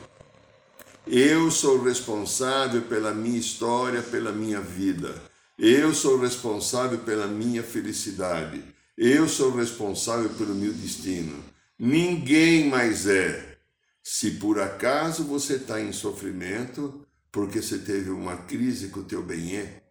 Eu 1.08 1.50
sou 1.50 1.82
responsável 1.82 2.84
pela 2.84 3.14
minha 3.14 3.40
história, 3.40 4.04
pela 4.04 4.32
minha 4.32 4.62
vida. 4.62 5.29
Eu 5.62 5.94
sou 5.94 6.18
responsável 6.18 7.00
pela 7.00 7.28
minha 7.28 7.62
felicidade. 7.62 8.64
Eu 8.98 9.28
sou 9.28 9.54
responsável 9.54 10.30
pelo 10.36 10.56
meu 10.56 10.72
destino. 10.72 11.44
Ninguém 11.78 12.70
mais 12.70 13.06
é. 13.06 13.60
Se 14.02 14.32
por 14.32 14.58
acaso 14.58 15.26
você 15.26 15.56
está 15.56 15.82
em 15.82 15.92
sofrimento 15.92 17.06
porque 17.30 17.62
você 17.62 17.78
teve 17.78 18.10
uma 18.10 18.38
crise 18.38 18.88
com 18.88 19.02
o 19.02 19.04
teu 19.04 19.22
bem-é, 19.22 19.84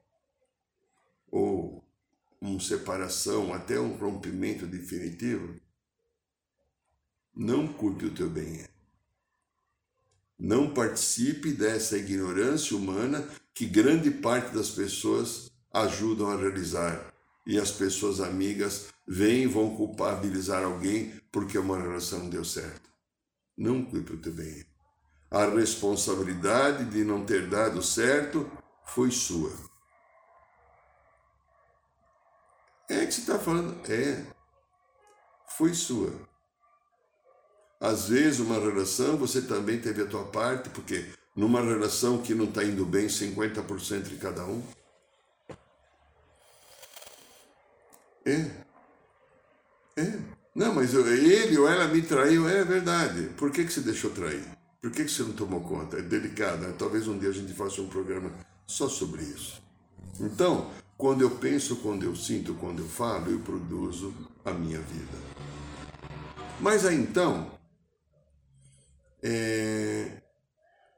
ou 1.30 1.84
uma 2.40 2.58
separação, 2.58 3.52
até 3.52 3.78
um 3.78 3.94
rompimento 3.94 4.66
definitivo, 4.66 5.54
Não 7.36 7.68
culpe 7.68 8.06
o 8.06 8.14
teu 8.14 8.30
bem. 8.30 8.64
Não 10.38 10.72
participe 10.72 11.52
dessa 11.52 11.98
ignorância 11.98 12.74
humana 12.74 13.28
que 13.52 13.66
grande 13.66 14.10
parte 14.10 14.54
das 14.54 14.70
pessoas 14.70 15.48
ajudam 15.72 16.30
a 16.30 16.36
realizar. 16.36 17.12
E 17.46 17.58
as 17.58 17.70
pessoas 17.70 18.20
amigas 18.20 18.88
vêm 19.06 19.44
e 19.44 19.46
vão 19.46 19.74
culpabilizar 19.74 20.64
alguém 20.64 21.18
porque 21.32 21.58
uma 21.58 21.78
relação 21.78 22.20
não 22.20 22.28
deu 22.28 22.44
certo. 22.44 22.88
Não 23.56 23.84
culpe 23.84 24.12
o 24.12 24.18
teu 24.18 24.32
bem. 24.32 24.64
A 25.30 25.46
responsabilidade 25.46 26.84
de 26.86 27.04
não 27.04 27.24
ter 27.24 27.48
dado 27.48 27.82
certo 27.82 28.50
foi 28.84 29.10
sua. 29.10 29.52
É 32.88 33.04
que 33.04 33.12
você 33.12 33.20
está 33.20 33.38
falando? 33.38 33.78
É. 33.90 34.24
Foi 35.46 35.74
sua. 35.74 36.12
Às 37.80 38.08
vezes, 38.08 38.40
uma 38.40 38.58
relação, 38.58 39.16
você 39.16 39.42
também 39.42 39.80
teve 39.80 40.02
a 40.02 40.06
tua 40.06 40.24
parte, 40.24 40.70
porque 40.70 41.06
numa 41.36 41.60
relação 41.60 42.22
que 42.22 42.34
não 42.34 42.46
está 42.46 42.64
indo 42.64 42.84
bem, 42.84 43.06
50% 43.06 44.02
de 44.08 44.16
cada 44.16 44.44
um. 44.44 44.62
É. 48.28 50.02
É. 50.02 50.18
Não, 50.54 50.74
mas 50.74 50.92
eu, 50.92 51.06
ele 51.06 51.56
ou 51.56 51.68
ela 51.68 51.88
me 51.88 52.02
traiu, 52.02 52.48
é 52.48 52.62
verdade. 52.62 53.30
Por 53.36 53.50
que, 53.50 53.64
que 53.64 53.72
você 53.72 53.80
deixou 53.80 54.10
trair? 54.10 54.44
Por 54.82 54.90
que, 54.90 55.04
que 55.04 55.10
você 55.10 55.22
não 55.22 55.32
tomou 55.32 55.60
conta? 55.60 55.98
É 55.98 56.02
delicado, 56.02 56.62
né? 56.62 56.74
Talvez 56.78 57.08
um 57.08 57.18
dia 57.18 57.30
a 57.30 57.32
gente 57.32 57.52
faça 57.54 57.80
um 57.80 57.88
programa 57.88 58.30
só 58.66 58.88
sobre 58.88 59.22
isso. 59.22 59.62
Então, 60.20 60.70
quando 60.96 61.22
eu 61.22 61.30
penso, 61.30 61.76
quando 61.76 62.04
eu 62.04 62.14
sinto, 62.14 62.54
quando 62.54 62.80
eu 62.80 62.88
falo, 62.88 63.30
eu 63.30 63.40
produzo 63.40 64.14
a 64.44 64.52
minha 64.52 64.80
vida. 64.80 65.18
Mas 66.60 66.84
aí 66.84 66.96
então, 66.96 67.50
é, 69.22 70.22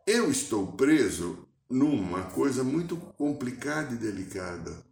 eu 0.07 0.31
estou 0.31 0.73
preso 0.73 1.47
numa 1.69 2.23
coisa 2.23 2.65
muito 2.65 2.97
complicada 2.97 3.95
e 3.95 3.99
delicada. 3.99 4.90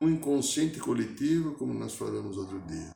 Um 0.00 0.08
inconsciente 0.08 0.78
coletivo, 0.78 1.54
como 1.54 1.74
nós 1.74 1.94
falamos 1.94 2.36
outro 2.36 2.60
dia. 2.62 2.94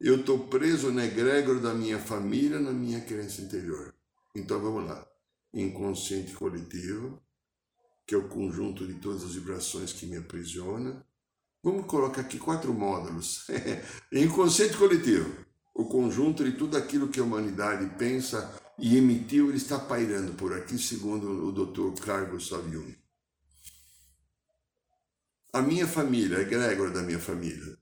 Eu 0.00 0.20
estou 0.20 0.46
preso 0.46 0.92
na 0.92 1.06
egrégora 1.06 1.58
da 1.58 1.74
minha 1.74 1.98
família, 1.98 2.60
na 2.60 2.72
minha 2.72 3.00
crença 3.00 3.40
interior. 3.40 3.94
Então 4.34 4.60
vamos 4.60 4.88
lá. 4.88 5.06
Inconsciente 5.52 6.34
coletivo, 6.34 7.20
que 8.06 8.14
é 8.14 8.18
o 8.18 8.28
conjunto 8.28 8.86
de 8.86 8.94
todas 8.94 9.24
as 9.24 9.34
vibrações 9.34 9.92
que 9.92 10.06
me 10.06 10.16
aprisiona. 10.16 11.04
Vamos 11.62 11.86
colocar 11.86 12.20
aqui 12.20 12.38
quatro 12.38 12.72
módulos. 12.72 13.46
Inconsciente 14.12 14.76
coletivo 14.76 15.48
o 15.78 15.84
conjunto 15.84 16.42
de 16.42 16.52
tudo 16.52 16.76
aquilo 16.76 17.06
que 17.06 17.20
a 17.20 17.22
humanidade 17.22 17.88
pensa 17.96 18.52
e 18.76 18.96
emitiu, 18.96 19.48
ele 19.48 19.58
está 19.58 19.78
pairando 19.78 20.32
por 20.32 20.52
aqui, 20.52 20.76
segundo 20.76 21.46
o 21.46 21.52
Dr. 21.52 22.02
Carl 22.04 22.26
Gustav 22.26 22.68
Jung. 22.68 22.96
A 25.50 25.62
minha 25.62 25.86
família, 25.86 26.38
a 26.38 26.42
egrégora 26.42 26.90
da 26.90 27.02
minha 27.02 27.18
família, 27.18 27.76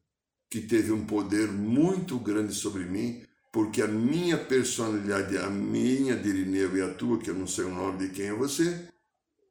que 0.48 0.60
teve 0.60 0.92
um 0.92 1.04
poder 1.04 1.50
muito 1.50 2.16
grande 2.16 2.54
sobre 2.54 2.84
mim, 2.84 3.24
porque 3.52 3.82
a 3.82 3.88
minha 3.88 4.38
personalidade, 4.38 5.36
a 5.36 5.50
minha 5.50 6.14
de 6.14 6.28
Irineu 6.28 6.76
e 6.76 6.82
a 6.82 6.94
tua, 6.94 7.18
que 7.18 7.28
eu 7.28 7.34
não 7.34 7.46
sei 7.46 7.64
o 7.64 7.74
nome 7.74 8.06
de 8.06 8.14
quem 8.14 8.26
é 8.26 8.32
você, 8.32 8.88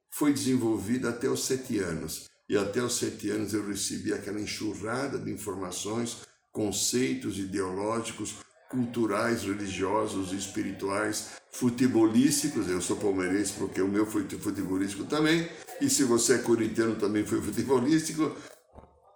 foi 0.09 0.31
desenvolvida 0.31 1.09
até 1.09 1.27
os 1.27 1.43
sete 1.43 1.79
anos. 1.79 2.29
E 2.47 2.55
até 2.55 2.81
os 2.81 2.97
sete 2.97 3.29
anos 3.31 3.53
eu 3.53 3.67
recebi 3.67 4.13
aquela 4.13 4.39
enxurrada 4.39 5.19
de 5.19 5.29
informações 5.29 6.21
conceitos 6.53 7.37
ideológicos, 7.37 8.35
culturais, 8.69 9.43
religiosos, 9.43 10.33
espirituais, 10.33 11.31
futebolísticos. 11.51 12.69
Eu 12.69 12.81
sou 12.81 12.97
palmeirense 12.97 13.53
porque 13.53 13.81
o 13.81 13.87
meu 13.87 14.05
foi 14.05 14.27
futebolístico 14.27 15.05
também, 15.05 15.49
e 15.81 15.89
se 15.89 16.03
você 16.03 16.35
é 16.35 16.37
corintiano 16.39 16.95
também 16.95 17.25
foi 17.25 17.41
futebolístico, 17.41 18.35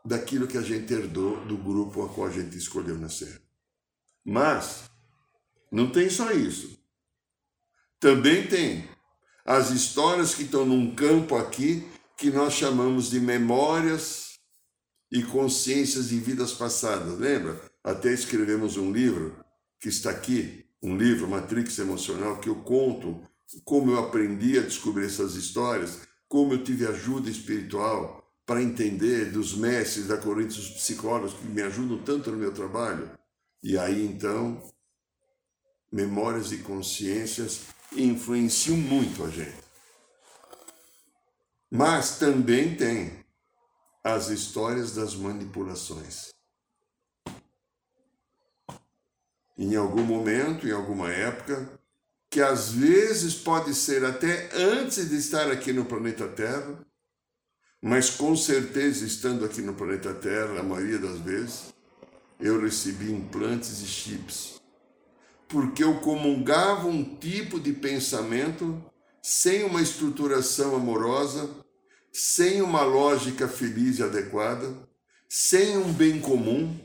daquilo 0.06 0.48
que 0.48 0.58
a 0.58 0.62
gente 0.62 0.94
herdou 0.94 1.46
do 1.46 1.58
grupo 1.58 2.04
a 2.04 2.10
qual 2.10 2.28
a 2.28 2.32
gente 2.32 2.58
escolheu 2.58 2.98
nascer. 2.98 3.42
Mas 4.26 4.90
não 5.72 5.92
tem 5.92 6.10
só 6.10 6.32
isso. 6.32 6.80
Também 8.00 8.48
tem 8.48 8.90
as 9.46 9.72
histórias 9.72 10.34
que 10.34 10.44
estão 10.44 10.66
num 10.66 10.96
campo 10.96 11.36
aqui 11.36 11.88
que 12.18 12.30
nós 12.30 12.54
chamamos 12.54 13.10
de 13.10 13.20
memórias 13.20 14.40
e 15.12 15.24
consciências 15.24 16.10
de 16.10 16.20
vidas 16.20 16.54
passadas. 16.54 17.18
Lembra? 17.18 17.69
Até 17.84 18.12
escrevemos 18.12 18.78
um 18.78 18.92
livro 18.92 19.44
que 19.80 19.89
está 19.89 20.10
aqui, 20.10 20.65
um 20.82 20.98
livro, 20.98 21.28
Matrix 21.28 21.78
Emocional, 21.80 22.39
que 22.39 22.50
eu 22.50 22.56
conto 22.56 23.22
como 23.63 23.92
eu 23.92 24.00
aprendi 24.00 24.58
a 24.60 24.62
descobrir 24.62 25.06
essas 25.06 25.36
histórias, 25.36 26.02
como 26.28 26.54
eu 26.54 26.63
tive 26.63 26.86
ajuda 26.86 27.30
espiritual 27.30 28.24
para 28.46 28.62
entender 28.62 29.32
dos 29.32 29.56
mestres 29.56 30.08
da 30.08 30.18
corrente 30.18 30.56
dos 30.56 30.70
psicólogos 30.70 31.34
que 31.34 31.46
me 31.46 31.62
ajudam 31.62 32.02
tanto 32.04 32.32
no 32.32 32.38
meu 32.38 32.54
trabalho. 32.54 33.10
E 33.62 33.78
aí 33.78 34.06
então, 34.06 34.62
memórias 35.92 36.52
e 36.52 36.58
consciências 36.58 37.62
influenciam 37.96 38.78
muito 38.78 39.24
a 39.24 39.30
gente. 39.30 39.58
Mas 41.72 42.18
também 42.18 42.76
tem 42.76 43.24
as 44.04 44.30
histórias 44.30 44.96
das 44.96 45.15
manipulações. 45.15 46.32
Em 49.60 49.76
algum 49.76 50.04
momento, 50.04 50.65
em 50.65 50.72
alguma 50.72 51.12
época, 51.12 51.69
que 52.30 52.41
às 52.41 52.72
vezes 52.72 53.36
pode 53.36 53.74
ser 53.76 54.06
até 54.06 54.50
antes 54.56 55.10
de 55.10 55.17
estar 55.17 55.52
aqui 55.52 55.74
no 55.74 55.84
planeta 55.84 56.28
Terra, 56.30 56.80
mas 57.82 58.10
com 58.10 58.36
certeza 58.36 59.06
estando 59.06 59.43
aqui 59.43 59.62
no 59.62 59.74
planeta 59.74 60.13
Terra, 60.13 60.62
a 60.62 60.63
maioria 60.63 60.98
das 60.98 61.19
vezes, 61.19 61.74
eu 62.39 62.62
recebi 62.62 63.12
implantes 63.12 63.82
e 63.82 63.86
chips. 63.86 64.62
Porque 65.50 65.84
eu 65.84 66.00
comungava 66.00 66.88
um 66.88 67.04
tipo 67.04 67.60
de 67.60 67.74
pensamento 67.74 68.82
sem 69.22 69.65
uma 69.65 69.82
estruturação 69.82 70.74
amorosa 70.74 71.50
sem 72.12 72.62
uma 72.62 72.82
lógica 72.82 73.48
feliz 73.48 74.00
e 74.00 74.04
adequada, 74.04 74.74
sem 75.28 75.78
um 75.78 75.93
bem 75.93 76.19
comum, 76.19 76.76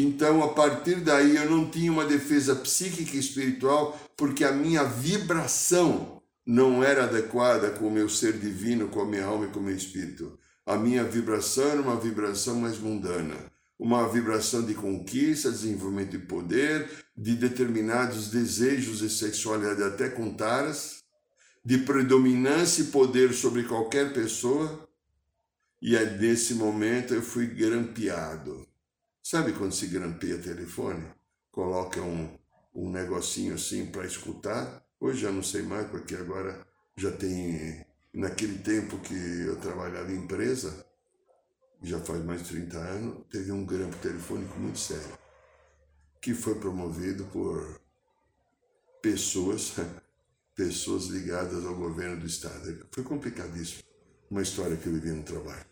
então 0.00 0.42
a 0.42 0.48
partir 0.48 1.00
daí 1.00 1.36
eu 1.36 1.50
não 1.50 1.68
tinha 1.68 1.92
uma 1.92 2.06
defesa 2.06 2.56
psíquica 2.56 3.14
e 3.14 3.20
espiritual, 3.20 4.00
porque 4.16 4.44
a 4.44 4.52
minha 4.52 4.84
vibração 4.84 6.22
não 6.46 6.82
era 6.82 7.04
adequada 7.04 7.70
com 7.70 7.88
o 7.88 7.90
meu 7.90 8.08
ser 8.08 8.38
divino, 8.38 8.88
com 8.88 9.02
a 9.02 9.06
minha 9.06 9.26
alma 9.26 9.44
e 9.44 9.48
com 9.48 9.60
o 9.60 9.62
meu 9.62 9.76
espírito. 9.76 10.38
A 10.64 10.76
minha 10.76 11.04
vibração 11.04 11.64
era 11.64 11.82
uma 11.82 12.00
vibração 12.00 12.56
mais 12.56 12.78
mundana, 12.78 13.36
uma 13.78 14.08
vibração 14.08 14.64
de 14.64 14.74
conquista, 14.74 15.50
desenvolvimento 15.50 16.12
de 16.12 16.18
poder, 16.20 16.88
de 17.16 17.34
determinados 17.34 18.30
desejos 18.30 19.02
e 19.02 19.10
sexualidade 19.10 19.82
até 19.82 20.08
com 20.08 20.32
taras, 20.32 21.02
de 21.64 21.78
predominância 21.78 22.82
e 22.82 22.86
poder 22.86 23.32
sobre 23.32 23.64
qualquer 23.64 24.12
pessoa, 24.12 24.88
e 25.80 25.96
é 25.96 26.16
nesse 26.16 26.54
momento 26.54 27.12
eu 27.12 27.22
fui 27.22 27.46
grampeado. 27.46 28.71
Sabe 29.22 29.52
quando 29.52 29.72
se 29.72 29.86
grampeia 29.86 30.36
telefone? 30.36 31.04
Coloca 31.52 32.02
um, 32.02 32.36
um 32.74 32.90
negocinho 32.90 33.54
assim 33.54 33.86
para 33.86 34.04
escutar. 34.04 34.84
Hoje 34.98 35.20
já 35.20 35.30
não 35.30 35.44
sei 35.44 35.62
mais, 35.62 35.88
porque 35.88 36.16
agora 36.16 36.66
já 36.96 37.12
tem. 37.12 37.86
Naquele 38.12 38.58
tempo 38.58 38.98
que 38.98 39.14
eu 39.14 39.56
trabalhava 39.56 40.12
em 40.12 40.16
empresa, 40.16 40.84
já 41.80 41.98
faz 42.00 42.22
mais 42.24 42.42
de 42.42 42.48
30 42.50 42.78
anos, 42.78 43.26
teve 43.30 43.50
um 43.50 43.64
grampo 43.64 43.96
telefônico 43.96 44.58
muito 44.58 44.78
sério, 44.78 45.18
que 46.20 46.34
foi 46.34 46.56
promovido 46.56 47.24
por 47.26 47.80
pessoas 49.00 49.72
pessoas 50.54 51.06
ligadas 51.06 51.64
ao 51.64 51.74
governo 51.74 52.20
do 52.20 52.26
Estado. 52.26 52.86
Foi 52.90 53.02
complicadíssimo, 53.02 53.82
uma 54.30 54.42
história 54.42 54.76
que 54.76 54.86
eu 54.86 54.92
vivi 54.92 55.10
no 55.10 55.22
trabalho. 55.22 55.71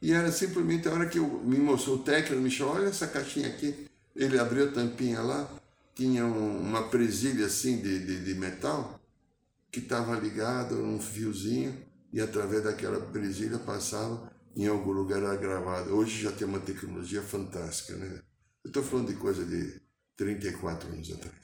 E 0.00 0.12
era 0.12 0.30
simplesmente 0.30 0.88
a 0.88 0.92
hora 0.92 1.08
que 1.08 1.18
eu, 1.18 1.26
me 1.44 1.58
mostrou 1.58 1.96
o 1.96 2.02
técnico, 2.02 2.40
me 2.40 2.50
chamou, 2.50 2.76
olha 2.76 2.88
essa 2.88 3.06
caixinha 3.06 3.48
aqui. 3.48 3.86
Ele 4.14 4.38
abriu 4.38 4.68
a 4.68 4.72
tampinha 4.72 5.20
lá, 5.20 5.48
tinha 5.94 6.24
um, 6.24 6.60
uma 6.60 6.88
presilha 6.88 7.46
assim 7.46 7.80
de, 7.80 8.04
de, 8.04 8.24
de 8.24 8.34
metal, 8.34 9.00
que 9.70 9.80
estava 9.80 10.18
ligado 10.18 10.76
num 10.76 11.00
fiozinho, 11.00 11.76
e 12.12 12.20
através 12.20 12.62
daquela 12.62 13.00
presilha 13.00 13.58
passava 13.58 14.30
em 14.56 14.66
algum 14.66 14.92
lugar 14.92 15.22
era 15.22 15.36
gravado. 15.36 15.94
Hoje 15.94 16.22
já 16.22 16.32
tem 16.32 16.46
uma 16.46 16.60
tecnologia 16.60 17.22
fantástica, 17.22 17.96
né? 17.96 18.20
Eu 18.64 18.68
estou 18.68 18.82
falando 18.82 19.08
de 19.08 19.14
coisa 19.14 19.44
de 19.44 19.80
34 20.16 20.88
anos 20.88 21.12
atrás. 21.12 21.36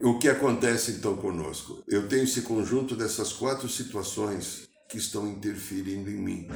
O 0.00 0.18
que 0.18 0.28
acontece 0.28 0.92
então 0.92 1.16
conosco? 1.16 1.82
Eu 1.86 2.08
tenho 2.08 2.24
esse 2.24 2.42
conjunto 2.42 2.96
dessas 2.96 3.32
quatro 3.32 3.68
situações 3.68 4.68
que 4.92 4.98
estão 4.98 5.26
interferindo 5.26 6.10
em 6.10 6.18
mim. 6.18 6.48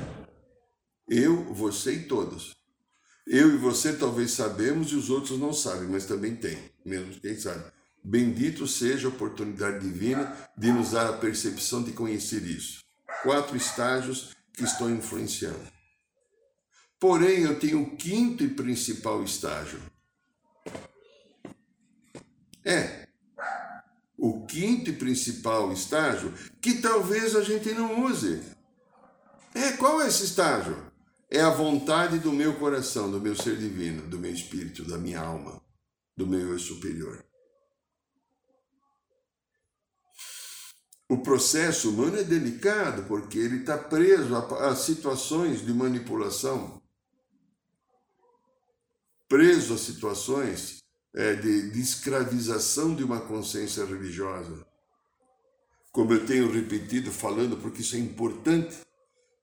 Eu, 1.08 1.54
você 1.54 1.94
e 1.94 2.02
todos. 2.02 2.54
Eu 3.26 3.54
e 3.54 3.56
você 3.56 3.96
talvez 3.96 4.32
sabemos 4.32 4.92
e 4.92 4.94
os 4.94 5.08
outros 5.08 5.38
não 5.38 5.54
sabem, 5.54 5.88
mas 5.88 6.04
também 6.04 6.36
tem, 6.36 6.58
mesmo 6.84 7.18
quem 7.18 7.38
sabe. 7.38 7.64
Bendito 8.04 8.66
seja 8.66 9.08
a 9.08 9.10
oportunidade 9.10 9.80
divina 9.80 10.36
de 10.56 10.70
nos 10.70 10.90
dar 10.90 11.08
a 11.08 11.16
percepção 11.16 11.82
de 11.82 11.92
conhecer 11.92 12.42
isso. 12.42 12.84
Quatro 13.22 13.56
estágios 13.56 14.36
que 14.52 14.64
estão 14.64 14.90
influenciando. 14.90 15.72
Porém, 17.00 17.40
eu 17.40 17.58
tenho 17.58 17.82
o 17.82 17.96
quinto 17.96 18.44
e 18.44 18.48
principal 18.48 19.24
estágio. 19.24 19.80
É, 22.62 23.05
o 24.18 24.46
quinto 24.46 24.90
e 24.90 24.94
principal 24.94 25.72
estágio 25.72 26.32
que 26.60 26.80
talvez 26.80 27.36
a 27.36 27.42
gente 27.42 27.72
não 27.72 28.04
use. 28.04 28.42
É, 29.54 29.72
qual 29.72 30.00
é 30.00 30.08
esse 30.08 30.24
estágio? 30.24 30.90
É 31.30 31.40
a 31.40 31.50
vontade 31.50 32.18
do 32.18 32.32
meu 32.32 32.58
coração, 32.58 33.10
do 33.10 33.20
meu 33.20 33.34
ser 33.34 33.56
divino, 33.56 34.02
do 34.08 34.18
meu 34.18 34.32
espírito, 34.32 34.84
da 34.84 34.96
minha 34.96 35.20
alma, 35.20 35.60
do 36.16 36.26
meu 36.26 36.52
eu 36.52 36.58
superior. 36.58 37.24
O 41.08 41.18
processo 41.18 41.90
humano 41.90 42.18
é 42.18 42.24
delicado 42.24 43.04
porque 43.04 43.38
ele 43.38 43.58
está 43.58 43.78
preso 43.78 44.34
a, 44.34 44.70
a, 44.70 44.76
situações 44.76 45.64
de 45.64 45.72
manipulação, 45.72 46.82
preso 49.28 49.74
a 49.74 49.78
situações 49.78 50.82
é, 51.16 51.34
de, 51.34 51.70
de 51.70 51.80
escravização 51.80 52.94
de 52.94 53.02
uma 53.02 53.20
consciência 53.20 53.84
religiosa. 53.86 54.66
Como 55.90 56.12
eu 56.12 56.26
tenho 56.26 56.52
repetido 56.52 57.10
falando, 57.10 57.56
porque 57.56 57.80
isso 57.80 57.96
é 57.96 57.98
importante, 57.98 58.76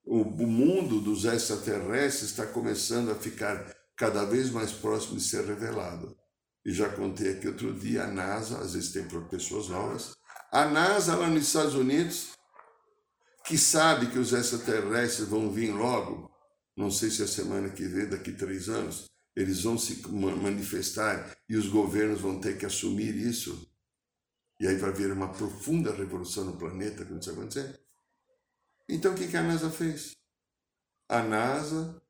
o, 0.05 0.21
o 0.21 0.47
mundo 0.47 1.01
dos 1.01 1.25
extraterrestres 1.25 2.29
está 2.29 2.45
começando 2.45 3.09
a 3.09 3.15
ficar 3.15 3.75
cada 3.97 4.23
vez 4.23 4.51
mais 4.51 4.71
próximo 4.71 5.17
de 5.17 5.23
ser 5.23 5.45
revelado. 5.45 6.15
E 6.63 6.71
já 6.71 6.87
contei 6.89 7.31
aqui 7.31 7.47
outro 7.47 7.73
dia, 7.73 8.03
a 8.03 8.07
NASA, 8.07 8.59
às 8.59 8.73
vezes 8.73 8.91
tem 8.91 9.07
pessoas 9.27 9.67
novas, 9.67 10.13
a 10.51 10.65
NASA 10.65 11.15
lá 11.15 11.27
nos 11.27 11.47
Estados 11.47 11.73
Unidos, 11.73 12.33
que 13.45 13.57
sabe 13.57 14.11
que 14.11 14.19
os 14.19 14.31
extraterrestres 14.31 15.27
vão 15.27 15.51
vir 15.51 15.71
logo, 15.73 16.31
não 16.77 16.91
sei 16.91 17.09
se 17.09 17.23
é 17.23 17.25
a 17.25 17.27
semana 17.27 17.69
que 17.69 17.83
vem, 17.83 18.07
daqui 18.07 18.31
a 18.31 18.37
três 18.37 18.69
anos, 18.69 19.09
eles 19.35 19.63
vão 19.63 19.77
se 19.77 20.07
manifestar 20.07 21.35
e 21.49 21.55
os 21.55 21.67
governos 21.67 22.21
vão 22.21 22.39
ter 22.39 22.57
que 22.57 22.65
assumir 22.65 23.15
isso. 23.15 23.69
E 24.59 24.67
aí 24.67 24.77
vai 24.77 24.91
haver 24.91 25.11
uma 25.11 25.31
profunda 25.31 25.93
revolução 25.93 26.45
no 26.45 26.57
planeta 26.57 27.03
quando 27.03 27.21
isso 27.21 27.31
acontecer. 27.31 27.79
Então 28.87 29.13
o 29.13 29.15
que 29.15 29.35
a 29.35 29.41
NASA 29.41 29.69
fez? 29.69 30.15
A 31.09 31.21
NASA 31.23 32.01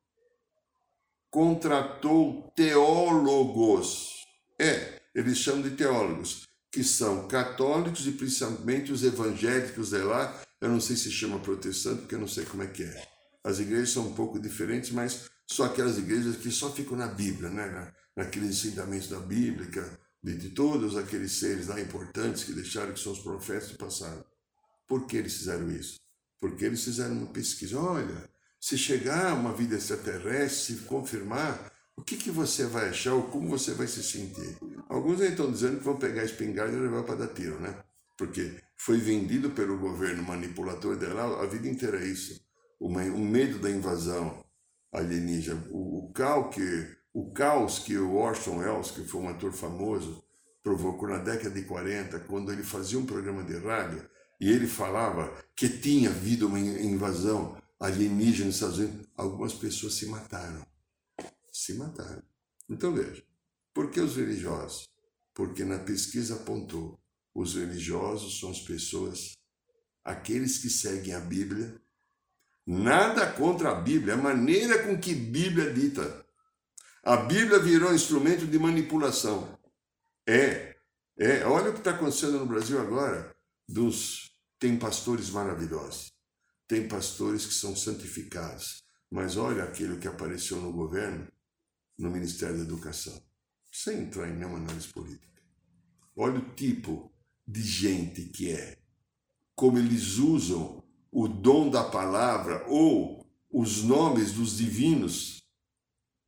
contratou 1.32 2.52
teólogos. 2.56 4.24
É, 4.60 5.02
eles 5.16 5.38
chamam 5.38 5.62
de 5.62 5.72
teólogos, 5.72 6.48
que 6.72 6.84
são 6.84 7.28
católicos 7.28 8.06
e 8.06 8.12
principalmente 8.12 8.92
os 8.92 9.04
evangélicos 9.04 9.90
de 9.90 10.00
lá. 10.00 10.42
Eu 10.62 10.70
não 10.70 10.80
sei 10.80 10.96
se 10.96 11.12
chama 11.12 11.40
protestante, 11.40 12.02
porque 12.02 12.16
eu 12.16 12.20
não 12.20 12.28
sei 12.28 12.46
como 12.46 12.64
é 12.64 12.68
que 12.68 12.84
é. 12.84 13.08
As 13.44 13.60
igrejas 13.60 13.90
são 13.90 14.08
um 14.08 14.14
pouco 14.14 14.40
diferentes, 14.40 14.92
mas 14.92 15.30
são 15.56 15.66
aquelas 15.66 15.98
igrejas 15.98 16.38
que 16.38 16.52
só 16.52 16.72
ficam 16.72 16.98
na 16.98 17.08
Bíblia, 17.08 17.50
né? 17.50 17.66
Na, 17.70 17.94
naqueles 18.16 18.50
ensinamentos 18.50 19.10
da 19.10 19.20
Bíblia, 19.20 19.70
de, 20.22 20.38
de 20.38 20.50
todos 20.50 20.96
aqueles 20.96 21.34
seres 21.34 21.68
lá 21.68 21.80
importantes 21.80 22.44
que 22.44 22.54
deixaram 22.54 22.94
que 22.94 23.00
são 23.00 23.12
os 23.12 23.20
profetas 23.20 23.70
do 23.70 23.78
passado. 23.78 24.24
Por 24.88 25.08
que 25.08 25.18
eles 25.18 25.34
fizeram 25.36 25.72
isso? 25.72 26.00
Porque 26.40 26.66
eles 26.66 26.84
fizeram 26.84 27.18
uma 27.18 27.28
pesquisa. 27.28 27.80
Olha, 27.80 28.30
se 28.60 28.78
chegar 28.78 29.34
uma 29.34 29.54
vida 29.54 29.76
extraterrestre, 29.76 30.76
se 30.76 30.82
confirmar, 30.84 31.72
o 31.96 32.02
que, 32.02 32.18
que 32.18 32.32
você 32.32 32.66
vai 32.66 32.90
achar 32.90 33.14
ou 33.14 33.24
como 33.24 33.50
você 33.50 33.74
vai 33.74 33.88
se 33.88 34.04
sentir? 34.04 34.58
Alguns 34.90 35.20
estão 35.22 35.52
dizendo 35.52 35.78
que 35.78 35.84
vão 35.84 35.98
pegar 35.98 36.22
a 36.22 36.26
espingarda 36.26 36.76
e 36.76 36.80
levar 36.80 37.04
para 37.04 37.16
dar 37.16 37.28
tiro, 37.28 37.60
né? 37.60 37.76
Porque 38.18 38.60
foi 38.78 38.98
vendido 38.98 39.52
pelo 39.52 39.78
governo 39.78 40.24
manipulador 40.24 40.96
dela 40.96 41.42
a 41.42 41.46
vida 41.46 41.68
inteira 41.68 42.02
é 42.02 42.08
isso. 42.08 42.40
O, 42.80 42.90
medo 42.90 43.60
da 43.60 43.70
invasão 43.70 44.43
alienígena. 44.94 45.68
O, 45.72 46.06
o, 46.06 46.14
caos 46.14 46.54
que, 46.54 46.98
o 47.14 47.32
caos 47.32 47.80
que 47.80 47.98
o 47.98 48.16
Orson 48.16 48.58
Welles, 48.58 48.92
que 48.92 49.04
foi 49.04 49.22
um 49.22 49.30
ator 49.30 49.52
famoso, 49.52 50.24
provocou 50.62 51.10
na 51.10 51.18
década 51.18 51.50
de 51.50 51.64
40, 51.64 52.20
quando 52.22 52.52
ele 52.52 52.64
fazia 52.64 52.98
um 52.98 53.06
programa 53.06 53.44
de 53.44 53.58
rádio, 53.58 54.08
e 54.40 54.50
ele 54.50 54.68
falava 54.68 55.34
que 55.56 55.68
tinha 55.68 56.10
havido 56.10 56.48
uma 56.48 56.60
invasão 56.60 57.62
alienígena 57.80 58.48
nos 58.48 58.56
Estados 58.56 58.78
Unidos, 58.80 59.08
algumas 59.16 59.54
pessoas 59.54 59.96
se 59.96 60.06
mataram. 60.06 60.66
Se 61.52 61.74
mataram. 61.74 62.24
Então 62.70 62.94
veja, 62.94 63.24
por 63.74 63.92
que 63.92 64.00
os 64.00 64.16
religiosos? 64.16 64.88
Porque 65.34 65.66
na 65.66 65.80
pesquisa 65.80 66.36
apontou, 66.36 67.00
os 67.34 67.56
religiosos 67.56 68.40
são 68.40 68.52
as 68.52 68.62
pessoas, 68.62 69.34
aqueles 70.04 70.60
que 70.60 70.70
seguem 70.70 71.14
a 71.14 71.20
Bíblia, 71.20 71.82
nada 72.66 73.32
contra 73.32 73.72
a 73.72 73.76
Bíblia, 73.76 74.14
a 74.14 74.18
maneira 74.18 74.84
com 74.84 74.98
que 74.98 75.14
Bíblia 75.14 75.70
é 75.70 75.74
dita. 75.74 76.26
A 77.04 77.18
Bíblia 77.18 77.60
virou 77.60 77.94
instrumento 77.94 78.48
de 78.48 78.58
manipulação. 78.58 79.60
É, 80.28 80.76
é, 81.18 81.46
olha 81.46 81.70
o 81.70 81.74
que 81.74 81.80
está 81.80 81.92
acontecendo 81.92 82.40
no 82.40 82.46
Brasil 82.46 82.80
agora, 82.80 83.36
dos 83.68 84.32
tem 84.58 84.78
pastores 84.78 85.30
maravilhosos, 85.30 86.14
tem 86.68 86.88
pastores 86.88 87.46
que 87.46 87.54
são 87.54 87.76
santificados, 87.76 88.84
mas 89.12 89.36
olha 89.36 89.64
aquilo 89.64 90.00
que 90.00 90.08
apareceu 90.08 90.58
no 90.62 90.72
governo, 90.72 91.28
no 91.98 92.10
Ministério 92.10 92.58
da 92.58 92.64
Educação, 92.64 93.22
sem 93.72 94.04
entrar 94.04 94.30
em 94.30 94.38
nenhuma 94.38 94.58
análise 94.58 94.88
política. 94.88 95.42
Olha 96.16 96.40
o 96.40 96.56
tipo 96.56 97.12
de 97.46 97.62
gente 97.62 98.24
que 98.26 98.52
é, 98.52 98.78
como 99.56 99.78
eles 99.78 100.18
usam 100.18 100.83
o 101.14 101.28
dom 101.28 101.70
da 101.70 101.84
palavra 101.84 102.66
ou 102.68 103.24
os 103.52 103.84
nomes 103.84 104.32
dos 104.32 104.58
divinos 104.58 105.44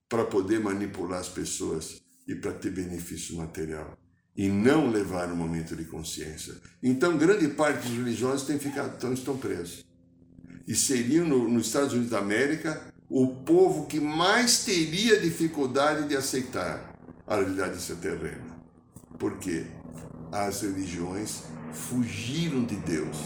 para 0.07 0.23
poder 0.23 0.59
manipular 0.59 1.19
as 1.19 1.27
pessoas 1.27 2.01
e 2.27 2.35
para 2.35 2.53
ter 2.53 2.69
benefício 2.69 3.35
material 3.35 3.97
e 4.35 4.47
não 4.47 4.89
levar 4.91 5.31
um 5.31 5.35
momento 5.35 5.75
de 5.75 5.85
consciência. 5.85 6.53
Então, 6.83 7.17
grande 7.17 7.47
parte 7.47 7.87
dos 7.87 7.97
religiosos 7.97 8.45
tem 8.45 8.59
ficado, 8.59 8.95
então, 8.97 9.13
estão 9.13 9.37
presos. 9.37 9.83
E 10.67 10.75
seriam, 10.75 11.25
no, 11.25 11.47
nos 11.49 11.67
Estados 11.67 11.93
Unidos 11.93 12.11
da 12.11 12.19
América, 12.19 12.93
o 13.09 13.27
povo 13.27 13.85
que 13.87 13.99
mais 13.99 14.65
teria 14.65 15.19
dificuldade 15.19 16.07
de 16.07 16.15
aceitar 16.15 16.95
a 17.25 17.35
realidade 17.35 17.81
terrena. 17.95 18.55
Por 19.17 19.37
quê? 19.37 19.65
As 20.31 20.61
religiões 20.61 21.43
fugiram 21.71 22.65
de 22.65 22.75
Deus. 22.75 23.17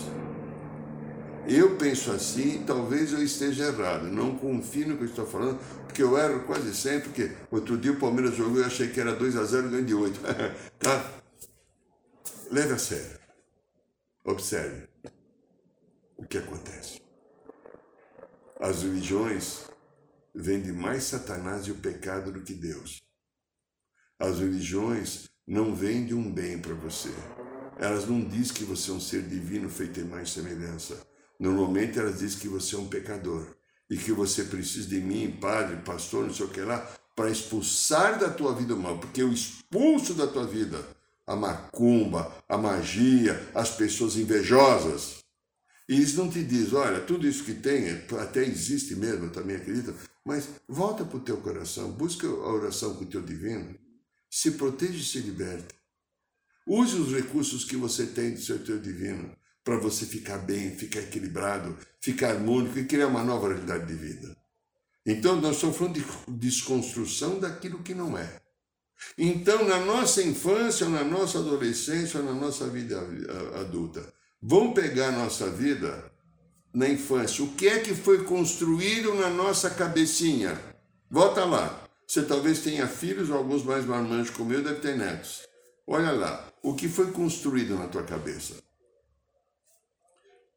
Eu 1.49 1.77
penso 1.77 2.11
assim, 2.11 2.63
talvez 2.63 3.11
eu 3.11 3.23
esteja 3.23 3.65
errado, 3.65 4.03
não 4.03 4.37
confio 4.37 4.87
no 4.87 4.97
que 4.97 5.03
eu 5.05 5.07
estou 5.07 5.25
falando, 5.25 5.59
porque 5.87 6.03
eu 6.03 6.15
erro 6.15 6.45
quase 6.45 6.75
sempre, 6.75 7.09
porque 7.09 7.35
outro 7.49 7.75
dia 7.75 7.91
o 7.91 7.99
Palmeiras 7.99 8.35
jogou 8.35 8.57
e 8.57 8.59
eu 8.59 8.67
achei 8.67 8.89
que 8.89 8.99
era 8.99 9.15
2 9.15 9.35
a 9.35 9.43
0 9.43 9.69
ganho 9.71 9.83
de 9.83 9.95
8. 9.95 10.19
tá? 10.77 11.11
Leve 12.51 12.73
a 12.73 12.77
sério. 12.77 13.19
Observe 14.23 14.87
o 16.15 16.23
que 16.27 16.37
acontece. 16.37 17.01
As 18.59 18.83
religiões 18.83 19.65
vendem 20.35 20.71
mais 20.71 21.05
Satanás 21.05 21.65
e 21.65 21.71
o 21.71 21.75
pecado 21.75 22.31
do 22.31 22.41
que 22.41 22.53
Deus. 22.53 23.01
As 24.19 24.37
religiões 24.37 25.27
não 25.47 25.73
vendem 25.73 26.13
um 26.13 26.31
bem 26.31 26.59
para 26.59 26.75
você. 26.75 27.09
Elas 27.79 28.07
não 28.07 28.21
dizem 28.21 28.53
que 28.53 28.65
você 28.65 28.91
é 28.91 28.93
um 28.93 28.99
ser 28.99 29.23
divino 29.23 29.67
feito 29.67 29.99
em 29.99 30.03
mais 30.03 30.29
semelhança. 30.29 31.08
Normalmente 31.39 31.97
elas 31.97 32.19
dizem 32.19 32.39
que 32.39 32.47
você 32.47 32.75
é 32.75 32.79
um 32.79 32.87
pecador 32.87 33.47
e 33.89 33.97
que 33.97 34.11
você 34.11 34.43
precisa 34.43 34.87
de 34.87 34.99
mim, 34.99 35.37
padre, 35.39 35.77
pastor, 35.77 36.25
não 36.25 36.33
sei 36.33 36.45
o 36.45 36.49
que 36.49 36.61
lá, 36.61 36.79
para 37.15 37.31
expulsar 37.31 38.19
da 38.19 38.29
tua 38.29 38.53
vida 38.53 38.75
o 38.75 38.79
mal, 38.79 38.99
porque 38.99 39.21
eu 39.21 39.31
expulso 39.31 40.13
da 40.13 40.27
tua 40.27 40.45
vida 40.45 40.85
a 41.25 41.35
macumba, 41.35 42.35
a 42.49 42.57
magia, 42.57 43.51
as 43.53 43.69
pessoas 43.69 44.15
invejosas. 44.15 45.19
E 45.87 45.93
eles 45.93 46.15
não 46.15 46.29
te 46.29 46.43
dizem, 46.43 46.77
olha, 46.77 47.01
tudo 47.01 47.27
isso 47.27 47.43
que 47.43 47.53
tem, 47.53 47.89
até 48.19 48.43
existe 48.43 48.95
mesmo, 48.95 49.25
eu 49.25 49.31
também 49.31 49.55
acredito, 49.55 49.93
mas 50.25 50.47
volta 50.67 51.05
para 51.05 51.17
o 51.17 51.21
teu 51.21 51.37
coração, 51.37 51.91
busca 51.91 52.27
a 52.27 52.51
oração 52.51 52.95
com 52.95 53.03
o 53.03 53.07
teu 53.07 53.21
divino, 53.21 53.75
se 54.29 54.51
proteja 54.51 54.97
e 54.97 55.03
se 55.03 55.19
liberta. 55.19 55.75
Use 56.67 56.95
os 56.95 57.13
recursos 57.13 57.63
que 57.63 57.75
você 57.75 58.05
tem 58.05 58.33
do 58.33 58.41
seu 58.41 58.63
teu 58.63 58.79
divino 58.79 59.35
para 59.63 59.77
você 59.77 60.05
ficar 60.05 60.39
bem, 60.39 60.75
ficar 60.75 60.99
equilibrado, 60.99 61.77
ficar 61.99 62.31
harmônico 62.31 62.79
e 62.79 62.85
criar 62.85 63.07
uma 63.07 63.23
nova 63.23 63.49
realidade 63.49 63.85
de 63.85 63.93
vida. 63.93 64.35
Então, 65.05 65.39
nós 65.39 65.55
estamos 65.55 65.77
falando 65.77 65.95
de 65.95 66.05
desconstrução 66.27 67.39
daquilo 67.39 67.83
que 67.83 67.93
não 67.93 68.17
é. 68.17 68.41
Então, 69.17 69.65
na 69.67 69.79
nossa 69.79 70.21
infância, 70.21 70.87
na 70.89 71.03
nossa 71.03 71.39
adolescência, 71.39 72.21
na 72.21 72.33
nossa 72.33 72.67
vida 72.67 72.99
adulta, 73.59 74.13
vamos 74.41 74.73
pegar 74.73 75.07
a 75.07 75.11
nossa 75.11 75.49
vida 75.49 76.11
na 76.73 76.87
infância? 76.87 77.43
O 77.43 77.53
que 77.53 77.67
é 77.67 77.79
que 77.79 77.93
foi 77.93 78.23
construído 78.23 79.13
na 79.15 79.29
nossa 79.29 79.69
cabecinha? 79.69 80.59
Volta 81.09 81.45
lá. 81.45 81.87
Você 82.05 82.23
talvez 82.23 82.59
tenha 82.61 82.87
filhos, 82.87 83.29
ou 83.29 83.37
alguns 83.37 83.63
mais 83.63 83.85
marmanjos 83.85 84.35
como 84.35 84.51
eu, 84.51 84.63
deve 84.63 84.79
ter 84.79 84.97
netos. 84.97 85.43
Olha 85.87 86.11
lá, 86.11 86.47
o 86.61 86.75
que 86.75 86.87
foi 86.87 87.11
construído 87.11 87.75
na 87.75 87.87
tua 87.87 88.03
cabeça? 88.03 88.55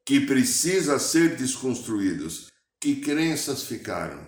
Que 0.04 0.20
precisa 0.26 0.98
ser 0.98 1.36
desconstruídos. 1.36 2.50
Que 2.80 3.00
crenças 3.00 3.62
ficaram? 3.64 4.26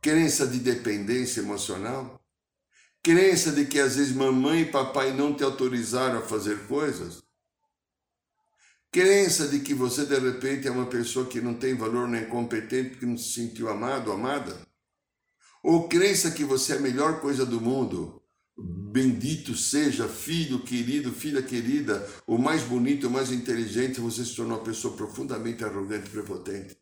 Crença 0.00 0.46
de 0.46 0.58
dependência 0.58 1.40
emocional? 1.40 2.20
Crença 3.02 3.52
de 3.52 3.64
que 3.64 3.80
às 3.80 3.96
vezes 3.96 4.14
mamãe 4.14 4.62
e 4.62 4.70
papai 4.70 5.12
não 5.12 5.34
te 5.34 5.42
autorizaram 5.42 6.18
a 6.18 6.22
fazer 6.22 6.66
coisas? 6.66 7.22
Crença 8.92 9.48
de 9.48 9.60
que 9.60 9.74
você 9.74 10.04
de 10.04 10.18
repente 10.18 10.66
é 10.66 10.70
uma 10.70 10.86
pessoa 10.86 11.26
que 11.26 11.40
não 11.40 11.54
tem 11.54 11.74
valor 11.74 12.08
nem 12.08 12.26
competente 12.26 12.90
porque 12.90 13.06
não 13.06 13.16
se 13.16 13.32
sentiu 13.32 13.68
amado, 13.68 14.12
amada? 14.12 14.60
Ou 15.62 15.88
crença 15.88 16.30
que 16.30 16.44
você 16.44 16.74
é 16.74 16.76
a 16.76 16.80
melhor 16.80 17.20
coisa 17.20 17.44
do 17.44 17.60
mundo? 17.60 18.22
Bendito 18.58 19.54
seja, 19.54 20.08
filho 20.08 20.60
querido, 20.60 21.12
filha 21.12 21.42
querida, 21.42 22.08
o 22.26 22.38
mais 22.38 22.62
bonito, 22.62 23.06
o 23.06 23.10
mais 23.10 23.30
inteligente, 23.30 24.00
você 24.00 24.24
se 24.24 24.34
tornou 24.34 24.56
uma 24.56 24.64
pessoa 24.64 24.96
profundamente 24.96 25.62
arrogante 25.62 26.06
e 26.06 26.10
prepotente. 26.10 26.76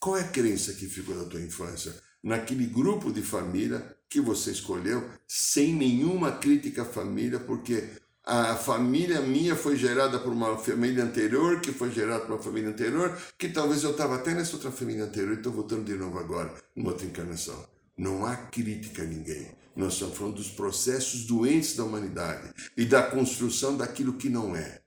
Qual 0.00 0.16
é 0.16 0.22
a 0.22 0.28
crença 0.28 0.72
que 0.72 0.86
ficou 0.86 1.14
da 1.14 1.28
tua 1.28 1.40
infância? 1.42 1.94
Naquele 2.22 2.66
grupo 2.66 3.12
de 3.12 3.20
família 3.20 3.96
que 4.08 4.20
você 4.20 4.50
escolheu, 4.50 5.06
sem 5.28 5.74
nenhuma 5.74 6.32
crítica 6.32 6.82
à 6.82 6.86
família, 6.86 7.38
porque 7.38 7.90
a 8.24 8.56
família 8.56 9.20
minha 9.20 9.54
foi 9.54 9.76
gerada 9.76 10.18
por 10.18 10.32
uma 10.32 10.56
família 10.56 11.04
anterior, 11.04 11.60
que 11.60 11.72
foi 11.72 11.92
gerada 11.92 12.24
por 12.24 12.32
uma 12.32 12.42
família 12.42 12.70
anterior, 12.70 13.16
que 13.36 13.50
talvez 13.50 13.84
eu 13.84 13.90
estava 13.90 14.16
até 14.16 14.34
nessa 14.34 14.54
outra 14.54 14.72
família 14.72 15.04
anterior 15.04 15.34
e 15.34 15.36
estou 15.36 15.52
voltando 15.52 15.84
de 15.84 15.94
novo 15.94 16.18
agora, 16.18 16.54
numa 16.74 16.90
outra 16.90 17.06
encarnação. 17.06 17.75
Não 17.96 18.26
há 18.26 18.36
crítica 18.36 19.02
a 19.02 19.06
ninguém. 19.06 19.50
Nós 19.74 19.94
estamos 19.94 20.16
falando 20.16 20.36
dos 20.36 20.50
processos 20.50 21.24
doentes 21.24 21.76
da 21.76 21.84
humanidade 21.84 22.52
e 22.76 22.84
da 22.84 23.02
construção 23.02 23.76
daquilo 23.76 24.14
que 24.14 24.28
não 24.28 24.54
é. 24.54 24.82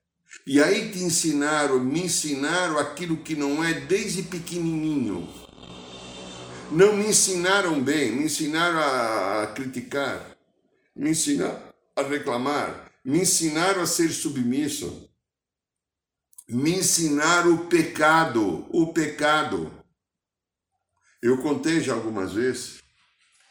E 0.46 0.62
aí 0.62 0.92
te 0.92 1.00
ensinaram, 1.00 1.80
me 1.80 2.04
ensinaram 2.06 2.78
aquilo 2.78 3.18
que 3.18 3.36
não 3.36 3.64
é 3.64 3.74
desde 3.74 4.24
pequenininho. 4.24 5.28
Não 6.72 6.96
me 6.96 7.08
ensinaram 7.08 7.82
bem, 7.82 8.12
me 8.12 8.26
ensinaram 8.26 8.80
a 8.80 9.48
criticar, 9.48 10.38
me 10.96 11.10
ensinaram 11.10 11.60
a 11.96 12.04
reclamar, 12.04 12.92
me 13.04 13.22
ensinaram 13.22 13.82
a 13.82 13.88
ser 13.88 14.10
submisso, 14.10 15.10
me 16.48 16.78
ensinaram 16.78 17.56
o 17.56 17.66
pecado, 17.66 18.68
o 18.70 18.94
pecado. 18.94 19.72
Eu 21.22 21.42
contei 21.42 21.82
já 21.82 21.94
algumas 21.94 22.34
vezes, 22.34 22.84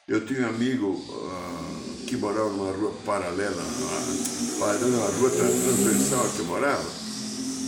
eu 0.08 0.24
tinha 0.24 0.46
um 0.46 0.48
amigo 0.48 0.86
uh, 0.88 2.06
que 2.06 2.16
morava 2.16 2.48
numa 2.48 2.72
rua 2.72 2.92
paralela, 3.04 3.62
numa, 3.62 4.72
numa 4.74 5.06
rua 5.06 5.30
transversal 5.30 6.28
que 6.30 6.42
morava, 6.42 6.88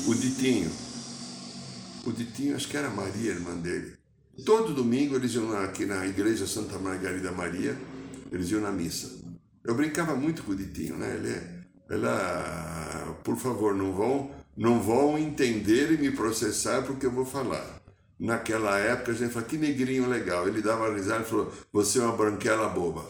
o 0.06 0.14
Ditinho. 0.14 0.70
O 2.06 2.12
Ditinho, 2.12 2.56
acho 2.56 2.66
que 2.66 2.76
era 2.78 2.88
Maria, 2.88 3.32
irmã 3.32 3.54
dele. 3.54 3.92
Todo 4.46 4.72
domingo 4.72 5.16
eles 5.16 5.34
iam 5.34 5.52
aqui 5.58 5.84
na 5.84 6.06
igreja 6.06 6.46
Santa 6.46 6.78
Margarida 6.78 7.30
Maria, 7.30 7.76
eles 8.32 8.50
iam 8.50 8.62
na 8.62 8.72
missa. 8.72 9.10
Eu 9.62 9.74
brincava 9.74 10.16
muito 10.16 10.42
com 10.42 10.52
o 10.52 10.56
Ditinho, 10.56 10.96
né? 10.96 11.14
Ele 11.16 11.28
é 11.28 11.60
ela, 11.90 13.18
por 13.24 13.36
favor, 13.36 13.74
não 13.74 13.92
vão, 13.92 14.30
não 14.56 14.80
vão 14.80 15.18
entender 15.18 15.92
e 15.92 15.98
me 15.98 16.12
processar 16.12 16.82
porque 16.82 17.04
eu 17.04 17.10
vou 17.10 17.26
falar. 17.26 17.79
Naquela 18.20 18.78
época 18.78 19.12
a 19.12 19.14
gente 19.14 19.32
falou, 19.32 19.48
que 19.48 19.56
negrinho 19.56 20.06
legal. 20.06 20.46
Ele 20.46 20.60
dava 20.60 20.92
risada 20.92 21.22
e 21.22 21.26
falou, 21.26 21.50
você 21.72 21.98
é 21.98 22.02
uma 22.02 22.14
branquela 22.14 22.68
boba. 22.68 23.02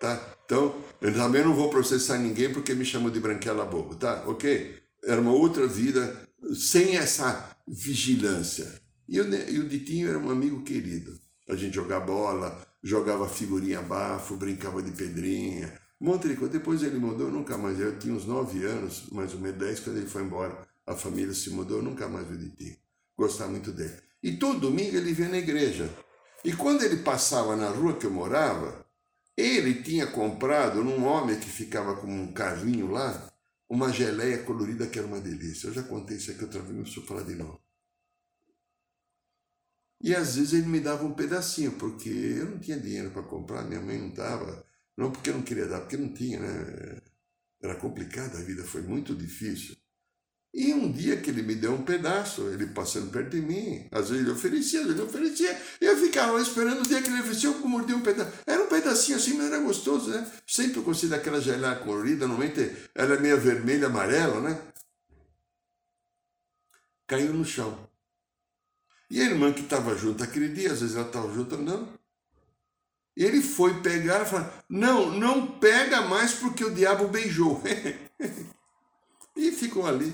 Tá? 0.00 0.18
Então, 0.46 0.74
eu 1.02 1.12
também 1.12 1.44
não 1.44 1.54
vou 1.54 1.68
processar 1.68 2.16
ninguém 2.16 2.50
porque 2.50 2.74
me 2.74 2.84
chamam 2.84 3.10
de 3.10 3.20
branquela 3.20 3.66
boba, 3.66 3.94
tá? 3.96 4.24
Ok? 4.26 4.82
Era 5.04 5.20
uma 5.20 5.32
outra 5.32 5.66
vida 5.66 6.16
sem 6.54 6.96
essa 6.96 7.56
vigilância. 7.68 8.80
E, 9.06 9.18
eu, 9.18 9.30
e 9.30 9.58
o 9.58 9.68
Ditinho 9.68 10.08
era 10.08 10.18
um 10.18 10.30
amigo 10.30 10.62
querido. 10.62 11.18
A 11.46 11.54
gente 11.54 11.74
jogava 11.74 12.06
bola, 12.06 12.66
jogava 12.82 13.28
figurinha 13.28 13.82
bafo, 13.82 14.36
brincava 14.36 14.82
de 14.82 14.92
pedrinha, 14.92 15.78
coisa. 16.38 16.48
Depois 16.48 16.82
ele 16.82 16.98
mudou, 16.98 17.30
nunca 17.30 17.56
mais. 17.58 17.78
Eu 17.78 17.98
tinha 17.98 18.14
uns 18.14 18.24
nove 18.26 18.64
anos, 18.64 19.04
mais 19.12 19.34
ou 19.34 19.40
menos 19.40 19.58
dez, 19.58 19.80
quando 19.80 19.98
ele 19.98 20.06
foi 20.06 20.22
embora. 20.22 20.56
A 20.86 20.94
família 20.94 21.34
se 21.34 21.50
mudou, 21.50 21.82
nunca 21.82 22.08
mais 22.08 22.26
vi 22.26 22.36
de 22.36 22.50
ti. 22.50 22.78
Gostava 23.16 23.50
muito 23.50 23.72
dele. 23.72 24.03
E 24.24 24.38
todo 24.38 24.58
domingo 24.58 24.96
ele 24.96 25.12
vinha 25.12 25.28
na 25.28 25.36
igreja. 25.36 25.94
E 26.42 26.56
quando 26.56 26.82
ele 26.82 27.02
passava 27.02 27.54
na 27.54 27.68
rua 27.68 27.98
que 27.98 28.06
eu 28.06 28.10
morava, 28.10 28.82
ele 29.36 29.82
tinha 29.82 30.06
comprado 30.06 30.82
num 30.82 31.04
homem 31.04 31.38
que 31.38 31.46
ficava 31.46 31.94
com 31.94 32.06
um 32.06 32.32
carrinho 32.32 32.90
lá, 32.90 33.30
uma 33.68 33.92
geleia 33.92 34.42
colorida 34.42 34.86
que 34.86 34.98
era 34.98 35.06
uma 35.06 35.20
delícia. 35.20 35.66
Eu 35.66 35.74
já 35.74 35.82
contei 35.82 36.16
isso 36.16 36.30
aqui 36.30 36.42
outra 36.42 36.62
vez, 36.62 36.74
não 36.74 36.84
preciso 36.84 37.04
falar 37.06 37.24
de 37.24 37.34
novo. 37.34 37.60
E 40.00 40.14
às 40.14 40.36
vezes 40.36 40.54
ele 40.54 40.68
me 40.68 40.80
dava 40.80 41.04
um 41.04 41.12
pedacinho, 41.12 41.72
porque 41.72 42.08
eu 42.08 42.46
não 42.46 42.58
tinha 42.58 42.80
dinheiro 42.80 43.10
para 43.10 43.22
comprar, 43.24 43.62
minha 43.64 43.80
mãe 43.82 43.98
não 43.98 44.08
dava. 44.08 44.66
Não 44.96 45.12
porque 45.12 45.28
eu 45.28 45.34
não 45.34 45.42
queria 45.42 45.66
dar, 45.66 45.80
porque 45.80 45.98
não 45.98 46.14
tinha, 46.14 46.40
né? 46.40 47.02
Era 47.60 47.74
complicada, 47.74 48.38
a 48.38 48.42
vida 48.42 48.64
foi 48.64 48.80
muito 48.80 49.14
difícil. 49.14 49.76
E 50.54 50.72
um 50.72 50.92
dia 50.92 51.16
que 51.16 51.30
ele 51.30 51.42
me 51.42 51.56
deu 51.56 51.72
um 51.74 51.82
pedaço, 51.82 52.42
ele 52.42 52.68
passando 52.68 53.10
perto 53.10 53.30
de 53.30 53.40
mim, 53.40 53.88
às 53.90 54.08
vezes 54.08 54.22
ele 54.22 54.30
oferecia, 54.30 54.80
às 54.82 54.86
vezes 54.86 55.00
ele 55.00 55.08
oferecia, 55.08 55.62
e 55.80 55.84
eu 55.84 55.96
ficava 55.96 56.40
esperando 56.40 56.78
o 56.78 56.86
dia 56.86 57.02
que 57.02 57.08
ele 57.08 57.18
oferecia, 57.22 57.48
eu 57.48 57.58
mordia 57.66 57.96
um 57.96 58.02
pedaço. 58.02 58.30
Era 58.46 58.62
um 58.62 58.68
pedacinho 58.68 59.18
assim, 59.18 59.36
mas 59.36 59.46
era 59.46 59.58
gostoso, 59.58 60.10
né? 60.10 60.30
Sempre 60.46 60.76
eu 60.76 60.84
gostei 60.84 61.08
daquela 61.08 61.40
geleia 61.40 61.74
colorida, 61.74 62.28
normalmente 62.28 62.70
ela 62.94 63.14
é 63.14 63.18
meio 63.18 63.40
vermelha, 63.40 63.88
amarela, 63.88 64.40
né? 64.40 64.56
Caiu 67.08 67.32
no 67.32 67.44
chão. 67.44 67.76
E 69.10 69.20
a 69.20 69.24
irmã 69.24 69.52
que 69.52 69.62
estava 69.62 69.96
junto 69.96 70.22
aquele 70.22 70.50
dia, 70.50 70.70
às 70.70 70.80
vezes 70.82 70.94
ela 70.94 71.06
estava 71.06 71.34
junto, 71.34 71.56
não, 71.58 71.88
ele 73.16 73.42
foi 73.42 73.82
pegar 73.82 74.22
e 74.22 74.24
falou: 74.24 74.48
Não, 74.68 75.10
não 75.10 75.58
pega 75.58 76.02
mais 76.02 76.34
porque 76.34 76.64
o 76.64 76.74
diabo 76.74 77.08
beijou. 77.08 77.60
e 79.36 79.50
ficou 79.50 79.84
ali. 79.84 80.12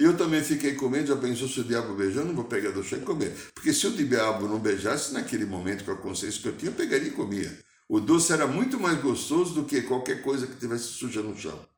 Eu 0.00 0.16
também 0.16 0.42
fiquei 0.42 0.74
comendo, 0.76 1.08
já 1.08 1.16
pensou 1.16 1.46
se 1.46 1.60
o 1.60 1.64
diabo 1.64 1.94
beijou, 1.94 2.22
eu 2.22 2.28
não 2.28 2.34
vou 2.34 2.46
pegar 2.46 2.70
do 2.70 2.82
chão 2.82 2.98
e 2.98 3.02
comer. 3.02 3.36
Porque 3.54 3.70
se 3.70 3.86
o 3.86 3.90
diabo 3.90 4.48
não 4.48 4.58
beijasse, 4.58 5.12
naquele 5.12 5.44
momento 5.44 5.84
com 5.84 5.90
a 5.90 5.96
consciência 5.96 6.40
que 6.40 6.48
eu 6.48 6.56
tinha, 6.56 6.70
eu 6.70 6.74
pegaria 6.74 7.08
e 7.08 7.10
comia. 7.10 7.62
O 7.86 8.00
doce 8.00 8.32
era 8.32 8.46
muito 8.46 8.80
mais 8.80 8.98
gostoso 9.02 9.52
do 9.52 9.66
que 9.66 9.82
qualquer 9.82 10.22
coisa 10.22 10.46
que 10.46 10.56
tivesse 10.56 10.84
suja 10.84 11.20
no 11.20 11.38
chão. 11.38 11.68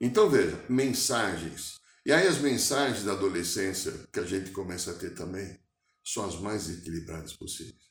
Então 0.00 0.30
veja, 0.30 0.56
mensagens. 0.68 1.80
E 2.06 2.12
aí 2.12 2.28
as 2.28 2.38
mensagens 2.38 3.02
da 3.02 3.10
adolescência 3.10 3.92
que 4.12 4.20
a 4.20 4.24
gente 4.24 4.52
começa 4.52 4.92
a 4.92 4.94
ter 4.94 5.10
também 5.10 5.58
são 6.04 6.24
as 6.24 6.38
mais 6.38 6.70
equilibradas 6.70 7.32
possíveis. 7.32 7.88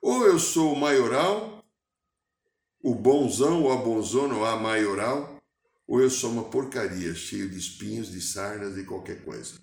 Ou 0.00 0.26
eu 0.26 0.38
sou 0.38 0.72
o 0.72 0.80
maioral, 0.80 1.62
o 2.82 2.94
bonzão, 2.94 3.64
ou 3.64 3.72
a 3.72 3.76
bonzona, 3.76 4.34
ou 4.34 4.46
a 4.46 4.56
maioral, 4.56 5.31
ou 5.92 6.00
eu 6.00 6.08
sou 6.08 6.30
uma 6.30 6.44
porcaria, 6.44 7.14
cheio 7.14 7.50
de 7.50 7.58
espinhos, 7.58 8.10
de 8.10 8.18
sarnas 8.18 8.78
e 8.78 8.82
qualquer 8.82 9.22
coisa. 9.26 9.56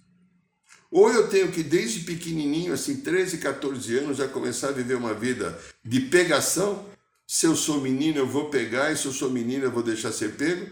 Ou 0.92 1.12
eu 1.12 1.28
tenho 1.28 1.52
que, 1.52 1.64
desde 1.64 2.02
pequenininho, 2.02 2.72
assim, 2.72 2.98
13, 2.98 3.40
14 3.40 3.98
anos, 3.98 4.18
já 4.18 4.28
começar 4.28 4.68
a 4.68 4.72
viver 4.72 4.94
uma 4.94 5.12
vida 5.12 5.60
de 5.84 6.02
pegação. 6.02 6.88
Se 7.26 7.48
eu 7.48 7.56
sou 7.56 7.82
menino, 7.82 8.20
eu 8.20 8.28
vou 8.28 8.52
pegar, 8.52 8.92
e 8.92 8.96
se 8.96 9.08
eu 9.08 9.12
sou 9.12 9.32
menina, 9.32 9.64
eu 9.64 9.72
vou 9.72 9.82
deixar 9.82 10.12
ser 10.12 10.36
pego. 10.36 10.70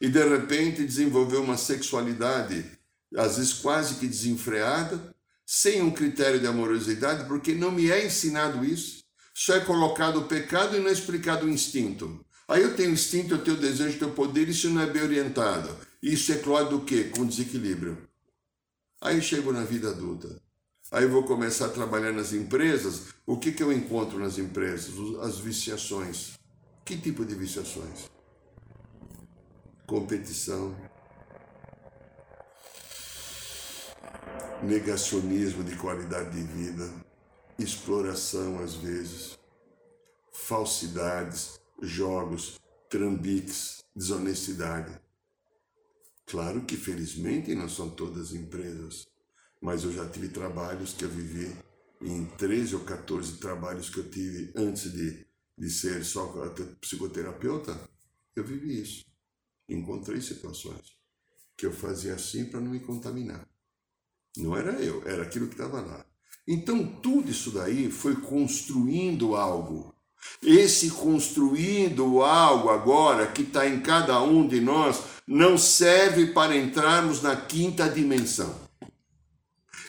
E, 0.00 0.08
de 0.08 0.26
repente, 0.26 0.82
desenvolver 0.82 1.36
uma 1.36 1.58
sexualidade, 1.58 2.64
às 3.14 3.36
vezes 3.36 3.52
quase 3.52 3.96
que 3.96 4.06
desenfreada, 4.06 5.14
sem 5.44 5.82
um 5.82 5.90
critério 5.90 6.40
de 6.40 6.46
amorosidade, 6.46 7.28
porque 7.28 7.54
não 7.54 7.70
me 7.70 7.90
é 7.90 8.06
ensinado 8.06 8.64
isso. 8.64 9.04
Só 9.34 9.56
é 9.56 9.60
colocado 9.60 10.20
o 10.20 10.24
pecado 10.24 10.74
e 10.74 10.80
não 10.80 10.88
é 10.88 10.92
explicado 10.92 11.44
o 11.44 11.50
instinto. 11.50 12.25
Aí 12.48 12.62
eu 12.62 12.76
tenho 12.76 12.90
instinto, 12.90 13.34
eu 13.34 13.42
tenho 13.42 13.56
desejo, 13.56 13.96
eu 13.96 13.98
tenho 13.98 14.12
poder, 14.12 14.48
isso 14.48 14.70
não 14.70 14.82
é 14.82 14.86
bem 14.86 15.02
orientado. 15.02 15.68
Isso 16.00 16.32
é 16.32 16.36
claro 16.36 16.68
do 16.68 16.80
quê? 16.82 17.04
Com 17.04 17.26
desequilíbrio. 17.26 17.98
Aí 19.00 19.16
eu 19.16 19.22
chego 19.22 19.52
na 19.52 19.64
vida 19.64 19.90
adulta. 19.90 20.40
Aí 20.92 21.02
eu 21.02 21.10
vou 21.10 21.24
começar 21.24 21.66
a 21.66 21.70
trabalhar 21.70 22.12
nas 22.12 22.32
empresas. 22.32 23.08
O 23.26 23.36
que, 23.36 23.50
que 23.50 23.62
eu 23.62 23.72
encontro 23.72 24.18
nas 24.18 24.38
empresas? 24.38 24.94
As 25.22 25.38
viciações. 25.38 26.38
Que 26.84 26.96
tipo 26.96 27.24
de 27.24 27.34
viciações? 27.34 28.08
Competição, 29.84 30.76
negacionismo 34.62 35.64
de 35.64 35.76
qualidade 35.76 36.30
de 36.30 36.42
vida, 36.42 36.88
exploração 37.58 38.60
às 38.60 38.74
vezes, 38.74 39.38
falsidades, 40.32 41.60
jogos, 41.82 42.58
trambiques, 42.88 43.84
desonestidade. 43.94 45.00
Claro 46.26 46.64
que 46.64 46.76
felizmente 46.76 47.54
não 47.54 47.68
são 47.68 47.90
todas 47.90 48.34
empresas, 48.34 49.06
mas 49.60 49.84
eu 49.84 49.92
já 49.92 50.08
tive 50.08 50.28
trabalhos 50.28 50.92
que 50.92 51.04
eu 51.04 51.08
vivi 51.08 51.54
em 52.00 52.26
13 52.26 52.74
ou 52.74 52.84
14 52.84 53.38
trabalhos 53.38 53.88
que 53.88 53.98
eu 53.98 54.10
tive 54.10 54.52
antes 54.56 54.92
de, 54.92 55.26
de 55.56 55.70
ser 55.70 56.04
só 56.04 56.26
psicoterapeuta, 56.80 57.78
eu 58.34 58.44
vivi 58.44 58.82
isso. 58.82 59.04
Encontrei 59.68 60.20
situações 60.20 60.96
que 61.56 61.64
eu 61.64 61.72
fazia 61.72 62.14
assim 62.14 62.44
para 62.44 62.60
não 62.60 62.70
me 62.70 62.80
contaminar. 62.80 63.48
Não 64.36 64.54
era 64.54 64.72
eu, 64.82 65.06
era 65.08 65.22
aquilo 65.22 65.46
que 65.46 65.54
estava 65.54 65.80
lá. 65.80 66.04
Então, 66.46 67.00
tudo 67.00 67.30
isso 67.30 67.50
daí 67.50 67.90
foi 67.90 68.14
construindo 68.20 69.34
algo. 69.34 69.95
Esse 70.42 70.90
construindo 70.90 72.22
algo 72.22 72.68
agora 72.70 73.26
que 73.26 73.42
está 73.42 73.66
em 73.66 73.80
cada 73.80 74.20
um 74.22 74.46
de 74.46 74.60
nós 74.60 75.00
não 75.26 75.58
serve 75.58 76.26
para 76.28 76.56
entrarmos 76.56 77.22
na 77.22 77.34
quinta 77.34 77.88
dimensão. 77.88 78.54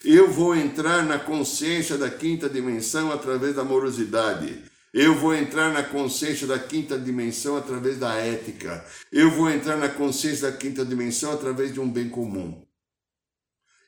Eu 0.03 0.31
vou 0.31 0.55
entrar 0.55 1.03
na 1.03 1.19
consciência 1.19 1.97
da 1.97 2.09
quinta 2.09 2.47
dimensão 2.47 3.11
através 3.11 3.55
da 3.55 3.61
amorosidade. 3.61 4.63
Eu 4.93 5.13
vou 5.15 5.35
entrar 5.35 5.71
na 5.71 5.83
consciência 5.83 6.47
da 6.47 6.57
quinta 6.57 6.97
dimensão 6.97 7.57
através 7.57 7.99
da 7.99 8.15
ética. 8.15 8.85
Eu 9.11 9.29
vou 9.31 9.49
entrar 9.49 9.75
na 9.75 9.89
consciência 9.89 10.49
da 10.49 10.57
quinta 10.57 10.85
dimensão 10.85 11.33
através 11.33 11.73
de 11.73 11.79
um 11.79 11.91
bem 11.91 12.09
comum. 12.09 12.65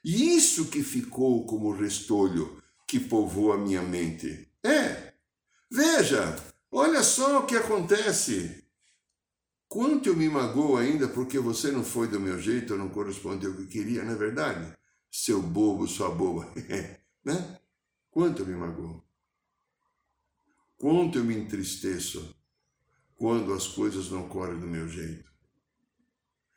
E 0.04 0.36
isso 0.36 0.66
que 0.66 0.84
ficou 0.84 1.46
como 1.46 1.72
restolho 1.72 2.62
que 2.88 3.00
povoa 3.00 3.56
a 3.56 3.58
minha 3.58 3.82
mente. 3.82 4.48
É, 4.64 5.09
veja, 5.70 6.36
olha 6.72 7.04
só 7.04 7.40
o 7.40 7.46
que 7.46 7.56
acontece. 7.56 8.64
Quanto 9.68 10.10
eu 10.10 10.16
me 10.16 10.28
magoo 10.28 10.78
ainda 10.78 11.08
porque 11.08 11.38
você 11.38 11.72
não 11.72 11.84
foi 11.84 12.08
do 12.08 12.20
meu 12.20 12.40
jeito, 12.40 12.76
não 12.76 12.90
correspondeu 12.90 13.52
ao 13.52 13.58
que 13.58 13.68
queria, 13.68 14.04
não 14.04 14.14
é 14.14 14.16
verdade? 14.16 14.76
Seu 15.12 15.42
bobo, 15.42 15.88
sua 15.88 16.10
boba. 16.10 16.52
né? 17.24 17.60
Quanto 18.10 18.42
eu 18.42 18.48
me 18.48 18.56
magoo. 18.56 19.04
Quanto 20.78 21.20
eu 21.20 21.24
me 21.24 21.36
entristeço 21.36 22.36
quando 23.16 23.54
as 23.54 23.68
coisas 23.68 24.10
não 24.10 24.28
correm 24.28 24.60
do 24.60 24.66
meu 24.66 24.88
jeito. 24.88 25.30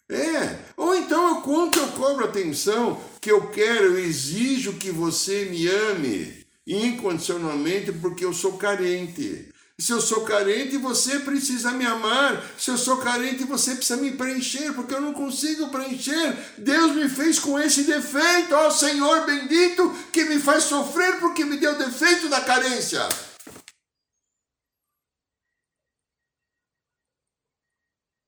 É, 0.09 0.73
ou 0.77 0.95
então 0.95 1.37
eu 1.37 1.43
conto, 1.43 1.79
eu 1.79 1.93
cobro 1.93 2.25
atenção, 2.25 3.03
que 3.21 3.31
eu 3.31 3.51
quero, 3.51 3.85
eu 3.85 3.99
exijo 3.99 4.79
que 4.79 4.91
você 4.91 5.47
me 5.47 5.67
ame 5.67 6.42
incondicionalmente 6.67 7.93
porque 7.93 8.25
eu 8.25 8.33
sou 8.33 8.57
carente. 8.57 9.53
Se 9.79 9.91
eu 9.91 10.01
sou 10.01 10.25
carente, 10.25 10.77
você 10.77 11.19
precisa 11.21 11.73
me 11.73 11.85
amar. 11.85 12.41
Se 12.57 12.71
eu 12.71 12.79
sou 12.79 12.99
carente, 12.99 13.43
você 13.45 13.75
precisa 13.75 13.97
me 13.97 14.17
preencher, 14.17 14.73
porque 14.75 14.95
eu 14.95 15.01
não 15.01 15.13
consigo 15.13 15.71
preencher. 15.71 16.37
Deus 16.59 16.95
me 16.95 17.09
fez 17.09 17.39
com 17.39 17.59
esse 17.59 17.83
defeito, 17.85 18.55
ó 18.55 18.71
Senhor 18.71 19.27
bendito, 19.27 19.93
que 20.13 20.25
me 20.25 20.39
faz 20.39 20.65
sofrer 20.65 21.19
porque 21.19 21.45
me 21.45 21.57
deu 21.57 21.73
o 21.73 21.79
defeito 21.79 22.29
da 22.29 22.41
carência. 22.41 23.01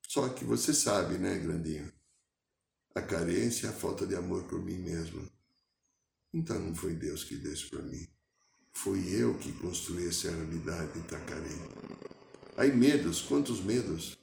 Só 0.08 0.28
que 0.28 0.44
você 0.44 0.72
sabe, 0.72 1.18
né, 1.18 1.38
grandinho? 1.38 1.92
A 2.94 3.02
carência 3.02 3.66
é 3.66 3.70
a 3.70 3.72
falta 3.72 4.06
de 4.06 4.14
amor 4.14 4.44
por 4.44 4.60
mim 4.60 4.78
mesmo. 4.78 5.28
Então 6.32 6.58
não 6.58 6.74
foi 6.74 6.94
Deus 6.94 7.22
que 7.24 7.36
deu 7.36 7.52
isso 7.52 7.68
para 7.68 7.82
mim. 7.82 8.08
Foi 8.74 8.98
eu 9.08 9.34
que 9.34 9.52
construí 9.52 10.08
essa 10.08 10.30
realidade 10.30 10.92
de 10.92 11.00
carente. 11.00 11.74
Aí 12.56 12.74
medos, 12.74 13.22
quantos 13.22 13.62
medos? 13.62 14.18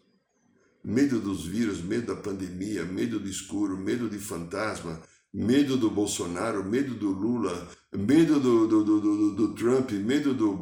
Medo 0.84 1.20
dos 1.20 1.46
vírus, 1.46 1.82
medo 1.82 2.14
da 2.14 2.22
pandemia, 2.22 2.86
medo 2.86 3.20
do 3.20 3.28
escuro, 3.28 3.78
medo 3.78 4.10
de 4.10 4.20
fantasma, 4.20 5.02
medo 5.34 5.78
do 5.78 5.90
Bolsonaro, 5.90 6.64
medo 6.64 6.94
do 6.94 7.10
Lula, 7.10 7.70
medo 7.92 8.40
do, 8.40 8.68
do, 8.68 8.84
do, 8.84 9.00
do, 9.02 9.36
do 9.36 9.54
Trump, 9.56 9.92
medo 9.92 10.34
do, 10.34 10.54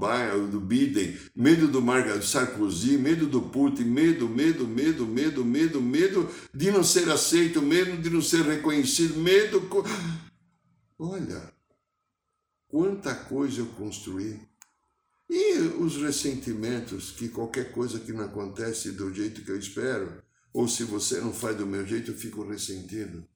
do 0.51 0.59
Biden, 0.61 1.17
medo 1.35 1.67
do 1.67 1.81
Margaret 1.81 2.21
Sarkozy, 2.21 2.97
medo 2.97 3.25
do 3.25 3.41
Putin, 3.41 3.85
medo, 3.85 4.29
medo, 4.29 4.67
medo, 4.67 5.05
medo, 5.05 5.43
medo, 5.43 5.81
medo 5.81 6.29
de 6.53 6.71
não 6.71 6.83
ser 6.83 7.09
aceito, 7.09 7.61
medo 7.61 7.97
de 7.97 8.09
não 8.09 8.21
ser 8.21 8.43
reconhecido, 8.43 9.19
medo. 9.19 9.67
Olha, 10.97 11.58
quanta 12.69 13.13
coisa 13.13 13.59
eu 13.59 13.67
construí. 13.73 14.39
E 15.29 15.57
os 15.79 15.97
ressentimentos, 15.97 17.11
que 17.11 17.27
qualquer 17.27 17.71
coisa 17.71 17.99
que 17.99 18.13
não 18.13 18.23
acontece 18.23 18.91
do 18.91 19.13
jeito 19.13 19.43
que 19.43 19.51
eu 19.51 19.59
espero, 19.59 20.23
ou 20.53 20.67
se 20.67 20.83
você 20.83 21.19
não 21.19 21.33
faz 21.33 21.57
do 21.57 21.67
meu 21.67 21.85
jeito, 21.85 22.11
eu 22.11 22.17
fico 22.17 22.47
ressentido. 22.47 23.27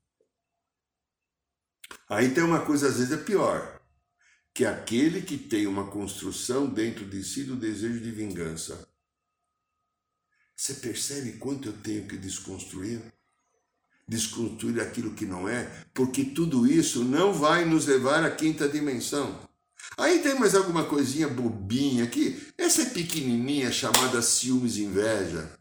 Aí 2.09 2.33
tem 2.33 2.43
uma 2.43 2.65
coisa, 2.65 2.87
às 2.87 2.97
vezes, 2.97 3.11
é 3.11 3.17
pior, 3.17 3.81
que 4.53 4.65
é 4.65 4.67
aquele 4.67 5.21
que 5.21 5.37
tem 5.37 5.67
uma 5.67 5.89
construção 5.91 6.67
dentro 6.67 7.05
de 7.07 7.23
si 7.23 7.43
do 7.43 7.55
desejo 7.55 7.99
de 7.99 8.11
vingança. 8.11 8.87
Você 10.55 10.75
percebe 10.75 11.33
quanto 11.33 11.69
eu 11.69 11.73
tenho 11.73 12.07
que 12.07 12.17
desconstruir? 12.17 13.01
Desconstruir 14.07 14.81
aquilo 14.81 15.13
que 15.13 15.25
não 15.25 15.47
é, 15.47 15.63
porque 15.93 16.25
tudo 16.25 16.67
isso 16.67 17.03
não 17.03 17.33
vai 17.33 17.65
nos 17.65 17.85
levar 17.85 18.23
à 18.23 18.29
quinta 18.29 18.67
dimensão. 18.67 19.39
Aí 19.97 20.19
tem 20.19 20.37
mais 20.37 20.55
alguma 20.55 20.85
coisinha 20.85 21.27
bobinha 21.27 22.03
aqui, 22.03 22.41
essa 22.57 22.81
é 22.81 22.85
pequenininha 22.85 23.71
chamada 23.71 24.21
ciúmes 24.21 24.77
e 24.77 24.83
inveja. 24.83 25.51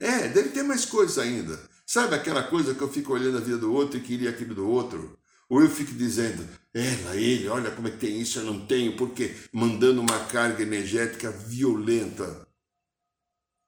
É, 0.00 0.28
deve 0.28 0.50
ter 0.50 0.62
mais 0.62 0.84
coisa 0.84 1.22
ainda. 1.22 1.58
Sabe 1.86 2.14
aquela 2.14 2.42
coisa 2.42 2.74
que 2.74 2.80
eu 2.80 2.88
fico 2.88 3.12
olhando 3.12 3.38
a 3.38 3.40
vida 3.40 3.58
do 3.58 3.72
outro 3.72 3.98
e 3.98 4.02
queria 4.02 4.30
aquilo 4.30 4.54
do 4.54 4.68
outro? 4.68 5.18
Ou 5.48 5.62
eu 5.62 5.68
fico 5.68 5.92
dizendo, 5.92 6.46
ela, 6.72 7.16
ele, 7.16 7.48
olha 7.48 7.70
como 7.70 7.88
é 7.88 7.90
que 7.90 7.98
tem 7.98 8.20
isso, 8.20 8.38
eu 8.38 8.44
não 8.44 8.66
tenho, 8.66 8.96
porque 8.96 9.34
mandando 9.52 10.00
uma 10.00 10.24
carga 10.26 10.62
energética 10.62 11.30
violenta. 11.30 12.46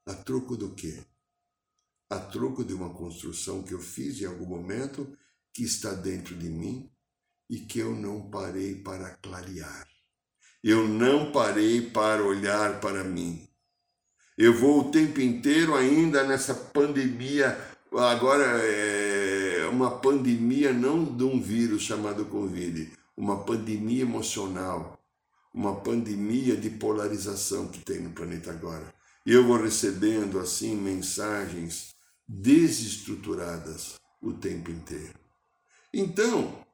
A 0.06 0.14
troco 0.14 0.56
do 0.56 0.70
quê? 0.70 1.04
A 2.08 2.18
troco 2.18 2.64
de 2.64 2.72
uma 2.72 2.90
construção 2.90 3.62
que 3.62 3.74
eu 3.74 3.80
fiz 3.80 4.20
em 4.20 4.26
algum 4.26 4.46
momento, 4.46 5.16
que 5.52 5.64
está 5.64 5.92
dentro 5.92 6.36
de 6.36 6.48
mim 6.48 6.90
e 7.48 7.60
que 7.60 7.78
eu 7.78 7.94
não 7.94 8.30
parei 8.30 8.74
para 8.74 9.10
clarear. 9.16 9.88
Eu 10.62 10.86
não 10.86 11.32
parei 11.32 11.80
para 11.80 12.22
olhar 12.22 12.80
para 12.80 13.02
mim. 13.02 13.48
Eu 14.36 14.52
vou 14.52 14.80
o 14.80 14.90
tempo 14.90 15.20
inteiro 15.20 15.74
ainda 15.74 16.22
nessa 16.24 16.54
pandemia, 16.54 17.58
agora 17.92 18.44
é 18.44 19.66
uma 19.66 19.98
pandemia 19.98 20.72
não 20.72 21.04
de 21.04 21.24
um 21.24 21.40
vírus 21.40 21.82
chamado 21.82 22.26
Covid, 22.26 22.92
uma 23.16 23.44
pandemia 23.44 24.02
emocional, 24.02 25.02
uma 25.54 25.80
pandemia 25.80 26.54
de 26.54 26.68
polarização 26.68 27.68
que 27.68 27.78
tem 27.78 28.00
no 28.00 28.10
planeta 28.10 28.50
agora. 28.50 28.94
E 29.24 29.32
eu 29.32 29.44
vou 29.46 29.56
recebendo 29.56 30.38
assim 30.38 30.76
mensagens 30.76 31.95
desestruturadas 32.28 33.96
o 34.20 34.32
tempo 34.32 34.70
inteiro. 34.70 35.14
Então, 35.92 36.64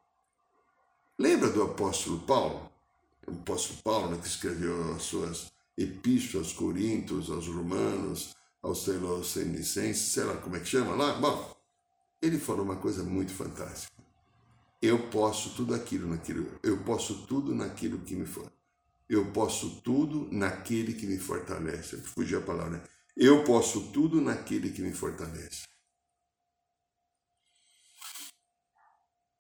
lembra 1.19 1.51
do 1.51 1.63
apóstolo 1.63 2.21
Paulo? 2.21 2.71
O 3.27 3.33
apóstolo 3.33 3.81
Paulo 3.83 4.11
né, 4.11 4.19
que 4.21 4.27
escreveu 4.27 4.95
as 4.95 5.03
suas 5.03 5.53
epístolas 5.77 6.49
aos 6.49 6.57
Coríntios, 6.57 7.31
aos 7.31 7.47
Romanos, 7.47 8.35
aos 8.63 8.85
Tesalonicenses, 8.85 10.13
sei 10.13 10.25
lá 10.25 10.37
como 10.37 10.57
é 10.57 10.61
que 10.61 10.67
chama 10.67 10.95
lá. 10.95 11.15
Bom, 11.15 11.57
ele 12.21 12.39
falou 12.39 12.65
uma 12.65 12.77
coisa 12.77 13.03
muito 13.03 13.33
fantástica. 13.33 13.93
Eu 14.81 15.11
posso 15.11 15.51
tudo 15.51 15.75
aquilo 15.75 16.09
naquilo, 16.09 16.59
eu 16.63 16.79
posso 16.79 17.27
tudo 17.27 17.55
naquilo 17.55 17.99
que 18.01 18.15
me 18.15 18.27
for. 18.27 18.51
Eu 19.09 19.27
posso 19.27 19.81
tudo 19.83 20.29
naquele 20.33 20.95
que 20.95 21.07
me 21.07 21.19
fortalece. 21.19 21.99
Fugiu 21.99 22.39
a 22.39 22.43
palavra, 22.43 22.79
né? 22.79 22.83
Eu 23.17 23.45
posso 23.45 23.93
tudo 23.93 24.21
naquele 24.21 24.71
que 24.71 24.81
me 24.81 24.93
fortalece. 24.93 25.65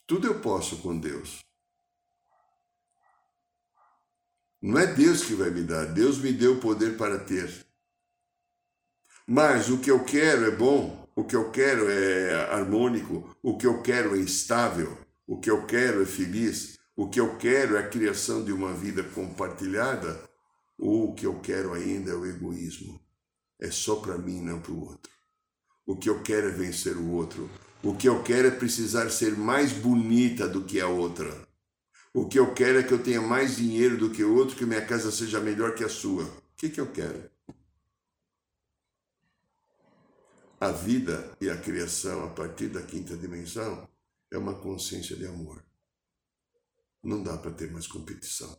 Tudo 0.06 0.26
eu 0.26 0.40
posso 0.40 0.82
com 0.82 0.98
Deus. 0.98 1.40
Não 4.60 4.78
é 4.78 4.86
Deus 4.86 5.24
que 5.24 5.34
vai 5.34 5.50
me 5.50 5.64
dar, 5.64 5.86
Deus 5.86 6.18
me 6.18 6.32
deu 6.32 6.54
o 6.54 6.60
poder 6.60 6.96
para 6.96 7.18
ter. 7.18 7.66
Mas 9.26 9.70
o 9.70 9.80
que 9.80 9.90
eu 9.90 10.04
quero 10.04 10.44
é 10.44 10.50
bom, 10.50 11.08
o 11.16 11.24
que 11.24 11.34
eu 11.34 11.50
quero 11.50 11.90
é 11.90 12.34
harmônico, 12.52 13.36
o 13.42 13.58
que 13.58 13.66
eu 13.66 13.82
quero 13.82 14.14
é 14.14 14.18
estável, 14.18 14.96
o 15.26 15.40
que 15.40 15.50
eu 15.50 15.66
quero 15.66 16.02
é 16.02 16.06
feliz, 16.06 16.78
o 16.94 17.08
que 17.08 17.18
eu 17.18 17.38
quero 17.38 17.76
é 17.76 17.80
a 17.80 17.88
criação 17.88 18.44
de 18.44 18.52
uma 18.52 18.72
vida 18.72 19.02
compartilhada, 19.02 20.22
ou 20.78 21.10
o 21.10 21.14
que 21.14 21.26
eu 21.26 21.40
quero 21.40 21.72
ainda 21.72 22.12
é 22.12 22.14
o 22.14 22.26
egoísmo. 22.26 23.01
É 23.62 23.70
só 23.70 23.96
para 23.96 24.18
mim, 24.18 24.40
não 24.42 24.60
para 24.60 24.72
o 24.72 24.80
outro. 24.80 25.12
O 25.86 25.96
que 25.96 26.10
eu 26.10 26.22
quero 26.22 26.48
é 26.48 26.50
vencer 26.50 26.96
o 26.96 27.10
outro. 27.12 27.48
O 27.82 27.94
que 27.94 28.08
eu 28.08 28.22
quero 28.22 28.48
é 28.48 28.50
precisar 28.50 29.08
ser 29.10 29.36
mais 29.36 29.72
bonita 29.72 30.48
do 30.48 30.64
que 30.64 30.80
a 30.80 30.88
outra. 30.88 31.30
O 32.12 32.26
que 32.26 32.38
eu 32.38 32.52
quero 32.52 32.80
é 32.80 32.82
que 32.82 32.92
eu 32.92 33.02
tenha 33.02 33.22
mais 33.22 33.56
dinheiro 33.56 33.96
do 33.96 34.10
que 34.10 34.24
o 34.24 34.34
outro, 34.34 34.56
que 34.56 34.66
minha 34.66 34.84
casa 34.84 35.12
seja 35.12 35.40
melhor 35.40 35.74
que 35.74 35.84
a 35.84 35.88
sua. 35.88 36.24
O 36.24 36.56
que, 36.56 36.68
que 36.68 36.80
eu 36.80 36.90
quero? 36.90 37.32
a 40.62 40.70
vida 40.70 41.36
e 41.40 41.50
a 41.50 41.56
criação 41.56 42.24
a 42.24 42.30
partir 42.30 42.68
da 42.68 42.80
quinta 42.80 43.16
dimensão 43.16 43.88
é 44.30 44.38
uma 44.38 44.54
consciência 44.54 45.16
de 45.16 45.26
amor. 45.26 45.60
Não 47.02 47.20
dá 47.20 47.36
para 47.36 47.50
ter 47.50 47.68
mais 47.72 47.88
competição. 47.88 48.56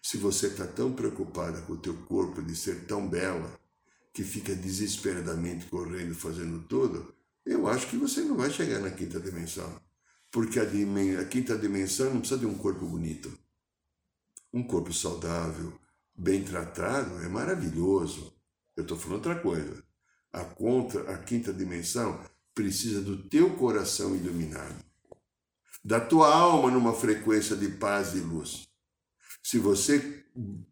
Se 0.00 0.16
você 0.16 0.46
está 0.46 0.66
tão 0.66 0.94
preocupada 0.94 1.60
com 1.60 1.74
o 1.74 1.78
teu 1.78 1.94
corpo 2.06 2.40
de 2.40 2.56
ser 2.56 2.86
tão 2.86 3.06
bela 3.06 3.60
que 4.12 4.22
fica 4.22 4.54
desesperadamente 4.54 5.66
correndo, 5.66 6.14
fazendo 6.14 6.62
tudo, 6.68 7.14
eu 7.44 7.66
acho 7.66 7.88
que 7.88 7.96
você 7.96 8.20
não 8.20 8.36
vai 8.36 8.50
chegar 8.50 8.80
na 8.80 8.90
quinta 8.90 9.18
dimensão. 9.18 9.80
Porque 10.30 10.58
a, 10.60 10.62
a 10.62 11.24
quinta 11.24 11.56
dimensão 11.56 12.12
não 12.12 12.20
precisa 12.20 12.40
de 12.40 12.46
um 12.46 12.54
corpo 12.54 12.86
bonito. 12.86 13.32
Um 14.52 14.62
corpo 14.62 14.92
saudável, 14.92 15.72
bem 16.14 16.44
tratado, 16.44 17.22
é 17.22 17.28
maravilhoso. 17.28 18.32
Eu 18.76 18.82
estou 18.82 18.96
falando 18.96 19.16
outra 19.16 19.40
coisa. 19.40 19.82
A, 20.32 20.44
contra, 20.44 21.12
a 21.12 21.18
quinta 21.18 21.52
dimensão 21.52 22.20
precisa 22.54 23.00
do 23.00 23.28
teu 23.28 23.56
coração 23.56 24.14
iluminado, 24.14 24.84
da 25.84 26.00
tua 26.00 26.34
alma 26.34 26.70
numa 26.70 26.94
frequência 26.94 27.56
de 27.56 27.68
paz 27.68 28.14
e 28.14 28.20
luz. 28.20 28.68
Se 29.42 29.58
você 29.58 30.24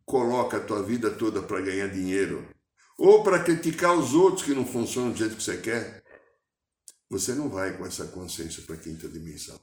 coloca 0.04 0.56
a 0.58 0.64
tua 0.64 0.82
vida 0.82 1.10
toda 1.10 1.42
para 1.42 1.60
ganhar 1.60 1.88
dinheiro, 1.88 2.46
ou 3.00 3.24
para 3.24 3.42
criticar 3.42 3.98
os 3.98 4.12
outros 4.12 4.44
que 4.44 4.52
não 4.52 4.66
funcionam 4.66 5.12
do 5.12 5.16
jeito 5.16 5.34
que 5.34 5.42
você 5.42 5.56
quer, 5.56 6.04
você 7.08 7.34
não 7.34 7.48
vai 7.48 7.74
com 7.74 7.86
essa 7.86 8.06
consciência 8.08 8.62
para 8.62 8.74
a 8.74 8.78
quinta 8.78 9.08
dimensão. 9.08 9.58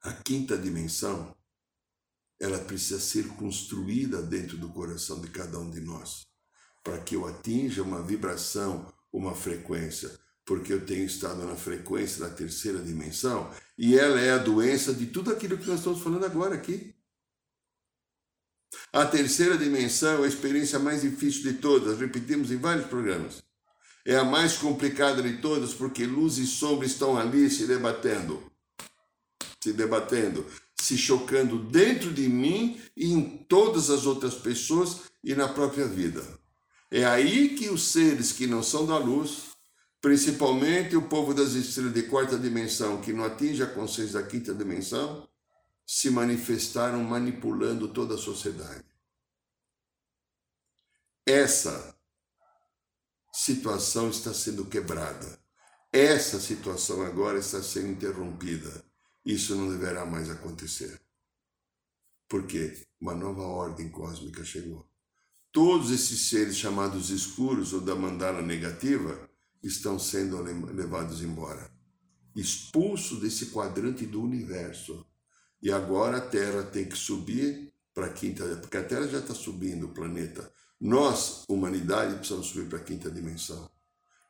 A 0.00 0.12
quinta 0.12 0.56
dimensão, 0.56 1.36
ela 2.38 2.60
precisa 2.60 3.00
ser 3.00 3.26
construída 3.30 4.22
dentro 4.22 4.56
do 4.56 4.68
coração 4.68 5.20
de 5.20 5.28
cada 5.28 5.58
um 5.58 5.68
de 5.68 5.80
nós, 5.80 6.28
para 6.84 7.00
que 7.00 7.16
eu 7.16 7.26
atinja 7.26 7.82
uma 7.82 8.00
vibração, 8.00 8.86
uma 9.12 9.34
frequência, 9.34 10.16
porque 10.44 10.72
eu 10.72 10.86
tenho 10.86 11.04
estado 11.04 11.44
na 11.44 11.56
frequência 11.56 12.20
da 12.20 12.32
terceira 12.32 12.78
dimensão 12.78 13.52
e 13.76 13.98
ela 13.98 14.20
é 14.20 14.30
a 14.30 14.38
doença 14.38 14.94
de 14.94 15.06
tudo 15.06 15.32
aquilo 15.32 15.58
que 15.58 15.66
nós 15.66 15.80
estamos 15.80 16.00
falando 16.00 16.24
agora 16.24 16.54
aqui. 16.54 16.95
A 18.92 19.04
terceira 19.04 19.58
dimensão 19.58 20.22
é 20.22 20.26
a 20.26 20.28
experiência 20.28 20.78
mais 20.78 21.02
difícil 21.02 21.42
de 21.42 21.58
todas, 21.58 21.98
repetimos 21.98 22.50
em 22.50 22.56
vários 22.56 22.86
programas. 22.86 23.42
É 24.04 24.16
a 24.16 24.24
mais 24.24 24.56
complicada 24.56 25.20
de 25.22 25.38
todas 25.38 25.74
porque 25.74 26.06
luz 26.06 26.38
e 26.38 26.46
sombra 26.46 26.86
estão 26.86 27.16
ali 27.16 27.50
se 27.50 27.66
debatendo. 27.66 28.40
Se 29.62 29.72
debatendo, 29.72 30.46
se 30.76 30.96
chocando 30.96 31.58
dentro 31.58 32.12
de 32.12 32.28
mim 32.28 32.80
e 32.96 33.12
em 33.12 33.44
todas 33.48 33.90
as 33.90 34.06
outras 34.06 34.34
pessoas 34.34 35.00
e 35.24 35.34
na 35.34 35.48
própria 35.48 35.86
vida. 35.86 36.22
É 36.88 37.04
aí 37.04 37.56
que 37.56 37.68
os 37.68 37.88
seres 37.88 38.30
que 38.30 38.46
não 38.46 38.62
são 38.62 38.86
da 38.86 38.96
luz, 38.96 39.48
principalmente 40.00 40.96
o 40.96 41.02
povo 41.02 41.34
das 41.34 41.54
estrelas 41.54 41.92
de 41.92 42.04
quarta 42.04 42.38
dimensão, 42.38 43.00
que 43.00 43.12
não 43.12 43.24
atinge 43.24 43.60
a 43.60 43.66
consciência 43.66 44.20
da 44.20 44.26
quinta 44.26 44.54
dimensão, 44.54 45.26
se 45.86 46.10
manifestaram 46.10 47.02
manipulando 47.04 47.86
toda 47.86 48.16
a 48.16 48.18
sociedade. 48.18 48.84
Essa 51.24 51.96
situação 53.32 54.10
está 54.10 54.34
sendo 54.34 54.64
quebrada. 54.64 55.38
Essa 55.92 56.40
situação 56.40 57.02
agora 57.02 57.38
está 57.38 57.62
sendo 57.62 57.88
interrompida. 57.88 58.84
Isso 59.24 59.54
não 59.54 59.70
deverá 59.70 60.04
mais 60.04 60.28
acontecer. 60.28 61.00
Porque 62.28 62.86
uma 63.00 63.14
nova 63.14 63.42
ordem 63.42 63.88
cósmica 63.88 64.44
chegou. 64.44 64.88
Todos 65.52 65.90
esses 65.90 66.28
seres 66.28 66.56
chamados 66.56 67.10
escuros 67.10 67.72
ou 67.72 67.80
da 67.80 67.94
mandala 67.94 68.42
negativa 68.42 69.30
estão 69.62 69.98
sendo 69.98 70.40
levados 70.42 71.22
embora, 71.22 71.70
expulsos 72.34 73.20
desse 73.20 73.46
quadrante 73.46 74.04
do 74.04 74.22
universo 74.22 75.06
e 75.66 75.72
agora 75.72 76.18
a 76.18 76.20
Terra 76.20 76.62
tem 76.62 76.84
que 76.84 76.96
subir 76.96 77.72
para 77.92 78.06
a 78.06 78.12
quinta, 78.12 78.44
porque 78.58 78.76
a 78.76 78.84
Terra 78.84 79.08
já 79.08 79.18
está 79.18 79.34
subindo 79.34 79.86
o 79.86 79.92
planeta. 79.92 80.48
Nós, 80.80 81.42
humanidade, 81.48 82.14
precisamos 82.14 82.46
subir 82.46 82.68
para 82.68 82.78
a 82.78 82.84
quinta 82.84 83.10
dimensão. 83.10 83.68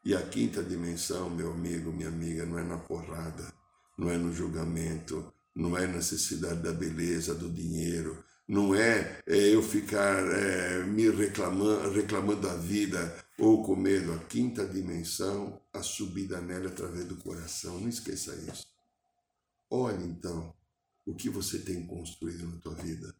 E 0.03 0.15
a 0.15 0.23
quinta 0.23 0.63
dimensão, 0.63 1.29
meu 1.29 1.53
amigo, 1.53 1.93
minha 1.93 2.09
amiga, 2.09 2.47
não 2.47 2.59
é 2.59 2.65
na 2.65 2.79
porrada, 2.79 3.53
não 3.99 4.09
é 4.09 4.17
no 4.17 4.33
julgamento, 4.33 5.31
não 5.55 5.77
é 5.77 5.87
necessidade 5.87 6.63
da 6.63 6.73
beleza, 6.73 7.35
do 7.35 7.51
dinheiro, 7.51 8.25
não 8.49 8.75
é, 8.75 9.21
é 9.27 9.55
eu 9.55 9.63
ficar 9.63 10.27
é, 10.33 10.85
me 10.85 11.11
reclamando, 11.11 11.91
reclamando 11.91 12.49
da 12.49 12.57
vida 12.57 13.15
ou 13.39 13.63
com 13.63 13.77
medo. 13.77 14.15
A 14.15 14.19
quinta 14.21 14.65
dimensão, 14.65 15.61
a 15.71 15.83
subida 15.83 16.41
nela 16.41 16.69
através 16.69 17.05
do 17.05 17.17
coração. 17.17 17.79
Não 17.79 17.91
esqueça 17.91 18.35
isso. 18.37 18.67
Olhe 19.69 20.03
então 20.03 20.57
o 21.07 21.15
que 21.15 21.31
você 21.31 21.59
tem 21.61 21.87
construído 21.87 22.47
na 22.49 22.59
tua 22.59 22.75
vida. 22.75 23.15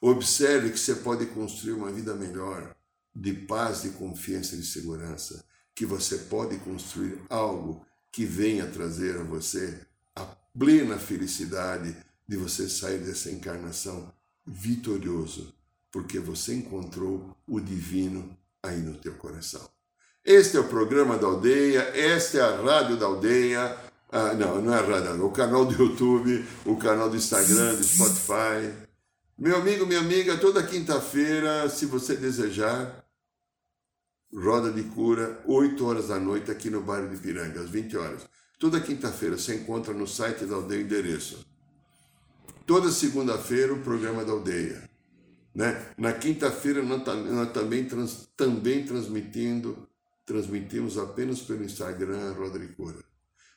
Observe 0.00 0.70
que 0.70 0.78
você 0.78 0.94
pode 0.94 1.26
construir 1.26 1.72
uma 1.72 1.92
vida 1.92 2.14
melhor, 2.14 2.74
de 3.14 3.32
paz, 3.32 3.82
de 3.82 3.90
confiança 3.90 4.54
e 4.54 4.58
de 4.58 4.66
segurança, 4.66 5.44
que 5.74 5.84
você 5.84 6.16
pode 6.18 6.56
construir 6.58 7.20
algo 7.28 7.84
que 8.10 8.24
venha 8.24 8.66
trazer 8.66 9.18
a 9.18 9.24
você 9.24 9.86
a 10.14 10.24
plena 10.24 10.98
felicidade 10.98 11.96
de 12.28 12.36
você 12.36 12.68
sair 12.68 12.98
dessa 12.98 13.30
encarnação 13.30 14.12
vitorioso, 14.46 15.54
porque 15.90 16.18
você 16.18 16.54
encontrou 16.54 17.36
o 17.46 17.60
divino 17.60 18.36
aí 18.62 18.78
no 18.80 18.94
teu 18.94 19.14
coração. 19.14 19.68
Este 20.24 20.56
é 20.56 20.60
o 20.60 20.68
programa 20.68 21.18
da 21.18 21.26
aldeia, 21.26 21.80
esta 21.96 22.38
é 22.38 22.40
a 22.42 22.62
rádio 22.62 22.96
da 22.96 23.06
aldeia, 23.06 23.76
ah, 24.12 24.34
não, 24.34 24.60
não 24.60 24.74
é 24.74 24.78
rádio, 24.78 25.24
o 25.24 25.30
canal 25.30 25.64
do 25.64 25.72
YouTube, 25.72 26.44
o 26.66 26.76
canal 26.76 27.08
do 27.08 27.16
Instagram, 27.16 27.74
do 27.76 27.82
Spotify. 27.82 28.70
Meu 29.38 29.56
amigo, 29.56 29.86
minha 29.86 30.00
amiga, 30.00 30.36
toda 30.36 30.62
quinta-feira, 30.62 31.66
se 31.70 31.86
você 31.86 32.14
desejar, 32.14 33.02
Roda 34.30 34.70
de 34.70 34.82
Cura, 34.82 35.42
8 35.46 35.86
horas 35.86 36.08
da 36.08 36.20
noite, 36.20 36.50
aqui 36.50 36.68
no 36.68 36.82
bairro 36.82 37.08
de 37.08 37.16
Piranga, 37.16 37.62
às 37.62 37.70
20 37.70 37.96
horas. 37.96 38.28
Toda 38.58 38.82
quinta-feira 38.82 39.38
você 39.38 39.54
encontra 39.54 39.94
no 39.94 40.06
site 40.06 40.44
da 40.44 40.56
aldeia 40.56 40.82
o 40.82 40.84
endereço. 40.84 41.46
Toda 42.66 42.90
segunda-feira, 42.90 43.72
o 43.72 43.80
programa 43.80 44.26
da 44.26 44.32
aldeia. 44.32 44.90
Né? 45.54 45.86
Na 45.96 46.12
quinta-feira, 46.12 46.82
nós, 46.82 47.02
nós, 47.06 47.50
também, 47.50 47.86
trans, 47.86 48.28
também 48.36 48.84
transmitindo, 48.84 49.88
transmitimos 50.26 50.98
apenas 50.98 51.40
pelo 51.40 51.64
Instagram 51.64 52.34
Roda 52.34 52.58
de 52.58 52.68
Cura. 52.68 53.11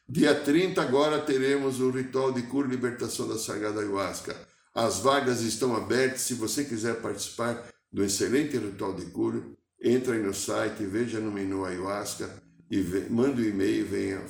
Dia 0.07 0.35
30 0.35 0.79
agora 0.79 1.19
teremos 1.19 1.79
o 1.79 1.89
ritual 1.89 2.31
de 2.31 2.43
cura 2.43 2.67
e 2.67 2.71
libertação 2.71 3.27
da 3.27 3.39
Sagrada 3.39 3.79
Ayahuasca. 3.81 4.35
As 4.71 4.99
vagas 4.99 5.41
estão 5.41 5.75
abertas. 5.75 6.21
Se 6.21 6.35
você 6.35 6.63
quiser 6.63 7.01
participar 7.01 7.63
do 7.91 8.03
excelente 8.03 8.55
ritual 8.55 8.93
de 8.93 9.07
cura, 9.07 9.41
entre 9.81 10.13
aí 10.13 10.21
no 10.21 10.33
site, 10.33 10.85
veja 10.85 11.19
no 11.19 11.31
menu 11.31 11.65
Ayahuasca 11.65 12.29
e 12.69 12.81
manda 13.09 13.41
um 13.41 13.45
e-mail 13.45 13.79
e 13.79 13.83
venha 13.83 14.21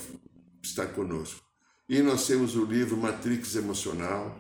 estar 0.64 0.86
conosco. 0.88 1.42
E 1.90 2.02
nós 2.02 2.26
temos 2.26 2.56
o 2.56 2.64
livro 2.64 2.96
Matrix 2.96 3.56
Emocional, 3.56 4.40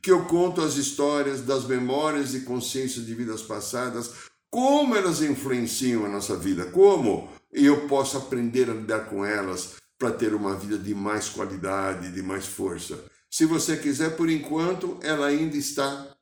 que 0.00 0.12
eu 0.12 0.24
conto 0.26 0.60
as 0.60 0.76
histórias 0.76 1.40
das 1.40 1.64
memórias 1.64 2.32
e 2.32 2.42
consciências 2.42 3.04
de 3.04 3.12
vidas 3.12 3.42
passadas, 3.42 4.12
como 4.48 4.94
elas 4.94 5.20
influenciam 5.20 6.06
a 6.06 6.08
nossa 6.08 6.36
vida, 6.36 6.66
como 6.66 7.28
eu 7.52 7.88
posso 7.88 8.16
aprender 8.16 8.70
a 8.70 8.74
lidar 8.74 9.06
com 9.06 9.24
elas, 9.24 9.74
para 9.98 10.12
ter 10.12 10.34
uma 10.34 10.56
vida 10.56 10.78
de 10.78 10.94
mais 10.94 11.28
qualidade, 11.28 12.12
de 12.12 12.22
mais 12.22 12.46
força. 12.46 13.02
Se 13.30 13.44
você 13.44 13.76
quiser, 13.76 14.16
por 14.16 14.30
enquanto, 14.30 14.98
ela 15.02 15.26
ainda 15.26 15.56
está 15.56 16.16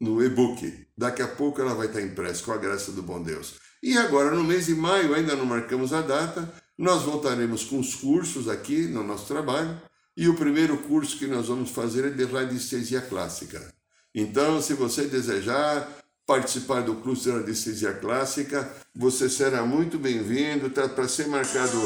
no 0.00 0.22
e-book. 0.22 0.86
Daqui 0.96 1.22
a 1.22 1.28
pouco 1.28 1.60
ela 1.60 1.74
vai 1.74 1.86
estar 1.86 2.00
impressa, 2.00 2.42
com 2.42 2.52
a 2.52 2.56
graça 2.56 2.92
do 2.92 3.02
bom 3.02 3.22
Deus. 3.22 3.54
E 3.82 3.96
agora, 3.98 4.34
no 4.34 4.44
mês 4.44 4.66
de 4.66 4.74
maio, 4.74 5.14
ainda 5.14 5.36
não 5.36 5.46
marcamos 5.46 5.92
a 5.92 6.00
data, 6.00 6.52
nós 6.76 7.02
voltaremos 7.02 7.64
com 7.64 7.78
os 7.78 7.94
cursos 7.94 8.48
aqui 8.48 8.86
no 8.86 9.02
nosso 9.02 9.26
trabalho. 9.26 9.80
E 10.16 10.28
o 10.28 10.36
primeiro 10.36 10.78
curso 10.78 11.18
que 11.18 11.26
nós 11.26 11.48
vamos 11.48 11.70
fazer 11.70 12.04
é 12.04 12.10
de 12.10 12.24
radiestesia 12.24 13.00
clássica. 13.00 13.74
Então, 14.14 14.62
se 14.62 14.74
você 14.74 15.06
desejar, 15.06 15.88
participar 16.26 16.82
do 16.82 16.94
curso 16.96 17.24
de 17.24 17.30
anestesia 17.32 17.92
clássica, 17.92 18.70
você 18.94 19.28
será 19.28 19.64
muito 19.64 19.98
bem-vindo. 19.98 20.70
Tá 20.70 20.88
para 20.88 21.08
ser 21.08 21.26
marcado 21.28 21.78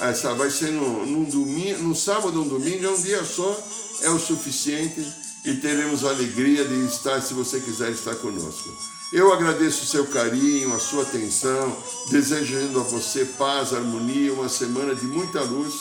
essa 0.00 0.32
vai 0.34 0.50
ser 0.50 0.70
no, 0.70 1.04
no 1.04 1.24
domingo, 1.30 1.82
no 1.82 1.94
sábado 1.94 2.32
no 2.32 2.48
domingo, 2.48 2.86
é 2.86 2.90
um 2.90 3.02
dia 3.02 3.24
só, 3.24 3.60
é 4.02 4.10
o 4.10 4.18
suficiente 4.18 5.04
e 5.44 5.54
teremos 5.54 6.04
a 6.04 6.10
alegria 6.10 6.64
de 6.64 6.86
estar 6.86 7.20
se 7.20 7.34
você 7.34 7.58
quiser 7.58 7.90
estar 7.90 8.14
conosco. 8.16 8.70
Eu 9.12 9.32
agradeço 9.32 9.82
o 9.82 9.86
seu 9.86 10.06
carinho, 10.06 10.72
a 10.72 10.78
sua 10.78 11.02
atenção, 11.02 11.76
desejando 12.10 12.78
a 12.78 12.82
você 12.84 13.24
paz, 13.24 13.72
harmonia, 13.72 14.32
uma 14.32 14.48
semana 14.48 14.94
de 14.94 15.06
muita 15.06 15.40
luz 15.40 15.74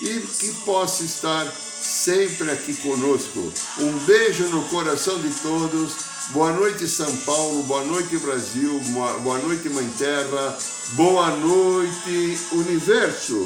e 0.00 0.20
que 0.20 0.52
possa 0.64 1.04
estar 1.04 1.46
sempre 1.82 2.50
aqui 2.50 2.74
conosco. 2.76 3.52
Um 3.78 3.98
beijo 4.04 4.48
no 4.48 4.62
coração 4.68 5.18
de 5.20 5.30
todos. 5.40 6.12
Boa 6.30 6.52
noite, 6.52 6.86
São 6.86 7.14
Paulo. 7.18 7.62
Boa 7.64 7.84
noite, 7.84 8.16
Brasil. 8.18 8.80
Boa 9.22 9.38
noite, 9.38 9.68
Mãe 9.68 9.88
Terra. 9.98 10.56
Boa 10.94 11.36
noite, 11.36 12.38
Universo. 12.52 13.42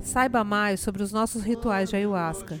Saiba 0.00 0.42
mais 0.42 0.80
sobre 0.80 1.02
os 1.02 1.12
nossos 1.12 1.42
rituais 1.42 1.90
de 1.90 1.96
ayahuasca, 1.96 2.60